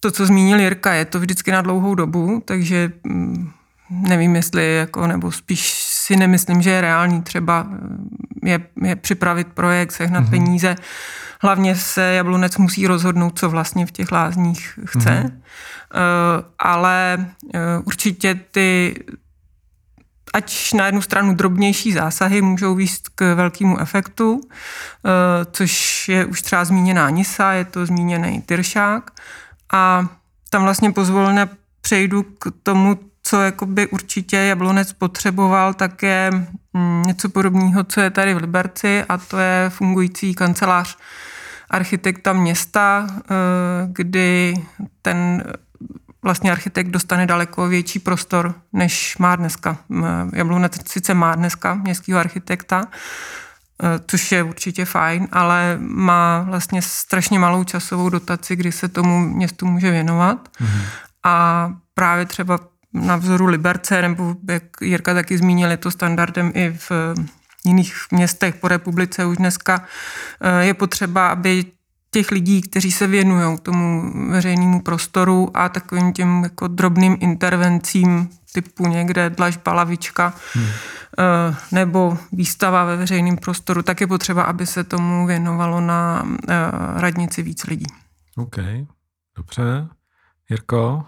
[0.00, 3.50] to, co zmínil Jirka, je to vždycky na dlouhou dobu, takže mm,
[3.90, 7.66] nevím, jestli, jako, nebo spíš si nemyslím, že je reálný třeba
[8.44, 10.30] eh, je, je připravit projekt, sehnat mm-hmm.
[10.30, 10.76] peníze.
[11.42, 15.00] Hlavně se Jablonec musí rozhodnout, co vlastně v těch lázních chce.
[15.00, 15.32] Mm-hmm.
[15.32, 18.94] Uh, ale uh, určitě ty
[20.32, 26.42] ať na jednu stranu drobnější zásahy můžou výst k velkému efektu, eh, což je už
[26.42, 29.10] třeba zmíněná Nisa, je to zmíněný Tyršák
[29.72, 30.06] a
[30.50, 31.48] tam vlastně pozvolně
[31.80, 36.30] přejdu k tomu, co jakoby určitě Jablonec potřeboval, tak je
[36.72, 40.98] mm, něco podobného, co je tady v Liberci a to je fungující kancelář
[41.72, 43.24] architekta města, eh,
[43.86, 44.54] kdy
[45.02, 45.44] ten
[46.22, 49.78] vlastně architekt dostane daleko větší prostor, než má dneska.
[50.32, 57.38] Jablonec sice má dneska městského architekta, e, což je určitě fajn, ale má vlastně strašně
[57.38, 60.48] malou časovou dotaci, kdy se tomu městu může věnovat.
[60.48, 60.82] Mm-hmm.
[61.24, 62.58] A právě třeba
[62.92, 66.90] na vzoru Liberce, nebo jak Jirka taky zmínil, je to standardem i v
[67.64, 69.84] jiných městech po republice už dneska,
[70.40, 71.64] e, je potřeba, aby
[72.10, 78.86] těch lidí, kteří se věnují tomu veřejnému prostoru a takovým těm jako drobným intervencím typu
[78.86, 80.66] někde dlažba, lavička hmm.
[81.18, 86.54] Eh, nebo výstava ve veřejném prostoru, tak je potřeba, aby se tomu věnovalo na eh,
[86.94, 87.86] radnici víc lidí.
[88.36, 88.56] OK,
[89.36, 89.88] dobře.
[90.50, 91.04] Jirko?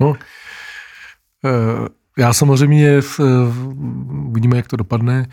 [0.00, 0.14] No,
[1.44, 1.88] eh,
[2.18, 3.00] já samozřejmě
[4.28, 5.26] uvidíme, jak to dopadne.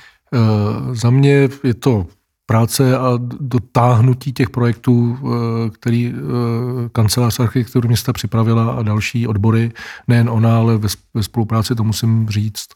[0.93, 2.07] Za mě je to
[2.49, 9.71] práce a dotáhnutí těch projektů, eh, který eh, kancelář architektury města připravila a další odbory,
[10.07, 10.89] nejen ona, ale ve,
[11.21, 12.67] spolupráci to musím říct.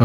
[0.00, 0.04] Eh,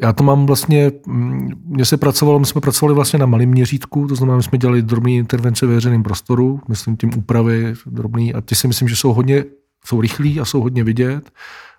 [0.00, 4.06] já to mám vlastně, mm, mně se pracovalo, my jsme pracovali vlastně na malém měřítku,
[4.08, 8.40] to znamená, my jsme dělali drobné intervence ve veřejném prostoru, myslím tím úpravy drobný a
[8.40, 9.44] ty si myslím, že jsou hodně,
[9.84, 11.30] jsou rychlí a jsou hodně vidět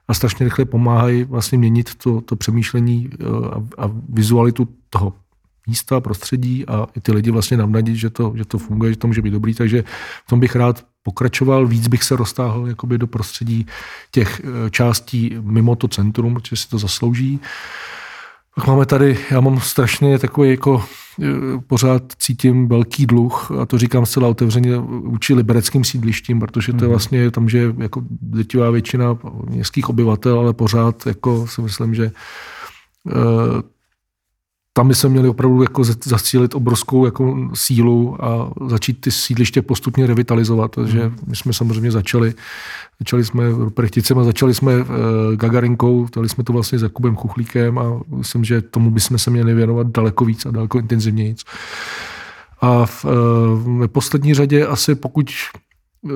[0.07, 3.09] a strašně rychle pomáhají vlastně měnit to, to přemýšlení
[3.51, 5.13] a, a vizualitu toho
[5.67, 9.07] místa, prostředí a i ty lidi vlastně navnadit, že to, že to funguje, že to
[9.07, 9.83] může být dobrý, takže
[10.25, 13.65] v tom bych rád pokračoval, víc bych se roztáhl jakoby do prostředí
[14.11, 17.39] těch eh, částí mimo to centrum, protože si to zaslouží.
[18.57, 20.83] Pak máme tady, já mám strašně takový jako
[21.21, 21.25] eh,
[21.67, 26.87] pořád cítím velký dluh a to říkám zcela otevřeně vůči libereckým sídlištím, protože to je
[26.87, 26.89] mhm.
[26.89, 29.17] vlastně tam, že jako dětivá většina
[29.49, 32.11] městských obyvatel, ale pořád jako si myslím, že
[33.09, 33.11] eh,
[34.77, 40.07] tam by se měli opravdu jako zacílit obrovskou jako sílu a začít ty sídliště postupně
[40.07, 40.71] revitalizovat.
[40.71, 41.17] Takže hmm.
[41.27, 42.33] my jsme samozřejmě začali,
[42.99, 44.85] začali jsme Prechticem a začali jsme uh,
[45.35, 49.53] Gagarinkou, dali jsme to vlastně s Jakubem Chuchlíkem a myslím, že tomu bychom se měli
[49.53, 51.35] věnovat daleko víc a daleko intenzivněji.
[52.61, 53.11] A v, uh,
[53.83, 55.29] v poslední řadě asi pokud
[56.01, 56.11] uh,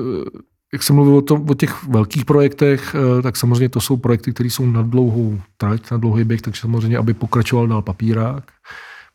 [0.72, 4.32] jak jsem mluvil o, tom, o těch velkých projektech, eh, tak samozřejmě to jsou projekty,
[4.32, 8.44] které jsou na dlouhou trať, na dlouhý běh, takže samozřejmě, aby pokračoval dál papírák.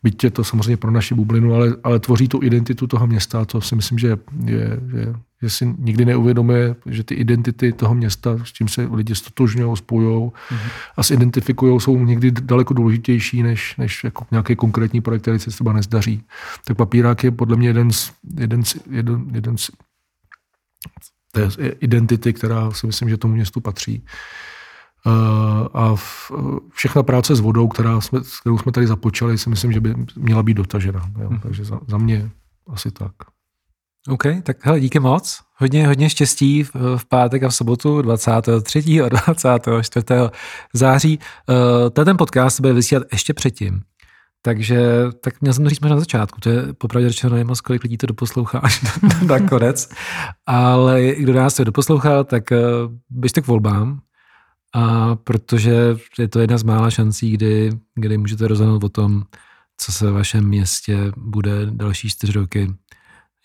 [0.04, 3.62] Byť je to samozřejmě pro naši bublinu, ale, ale tvoří tu identitu toho města, to
[3.62, 8.52] si myslím, že, je, že, že si nikdy neuvědomuje, že ty identity toho města, s
[8.52, 10.70] tím se lidi stotožňují, spojují mm-hmm.
[10.98, 15.74] a zidentifikují, jsou někdy daleko důležitější než, než jako nějaký konkrétní projekt, který se třeba
[15.74, 16.24] nezdaří.
[16.66, 19.72] Tak papírák je podle mě jeden z, jeden z, jeden, jeden z
[21.32, 21.50] té
[21.80, 24.06] identity, která si myslím, že tomu městu patří.
[25.08, 25.96] Eh, a
[26.72, 30.44] všechna práce s vodou, která jsme, kterou jsme tady započali, si myslím, že by měla
[30.44, 31.12] být dotažena.
[31.22, 31.30] Jo?
[31.30, 31.40] Hmm.
[31.40, 32.30] Takže za, za mě
[32.68, 33.12] asi tak.
[34.10, 35.40] OK, tak hele, díky moc.
[35.56, 39.02] Hodně, hodně štěstí v, v pátek a v sobotu 23.
[39.02, 40.06] a 24.
[40.74, 41.20] září.
[41.50, 43.82] Uh, ten podcast bude vysílat ještě předtím.
[44.42, 44.82] Takže
[45.22, 48.08] tak měl jsem to říct na začátku, to je popravdě řečeno nevím kolik lidí to
[48.08, 48.86] doposlouchá až
[49.28, 49.90] na konec,
[50.46, 52.58] ale kdo nás to doposlouchal, tak uh,
[53.10, 54.02] běžte k volbám,
[54.74, 59.24] a protože je to jedna z mála šancí, kdy, kdy můžete rozhodnout o tom,
[59.78, 62.74] co se ve vašem městě bude další čtyři roky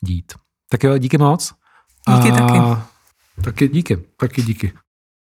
[0.01, 0.33] dít.
[0.69, 1.55] Tak jo, díky moc.
[2.17, 2.39] Díky a...
[2.39, 2.83] taky.
[3.45, 3.97] Taky díky.
[4.17, 4.73] Taky díky.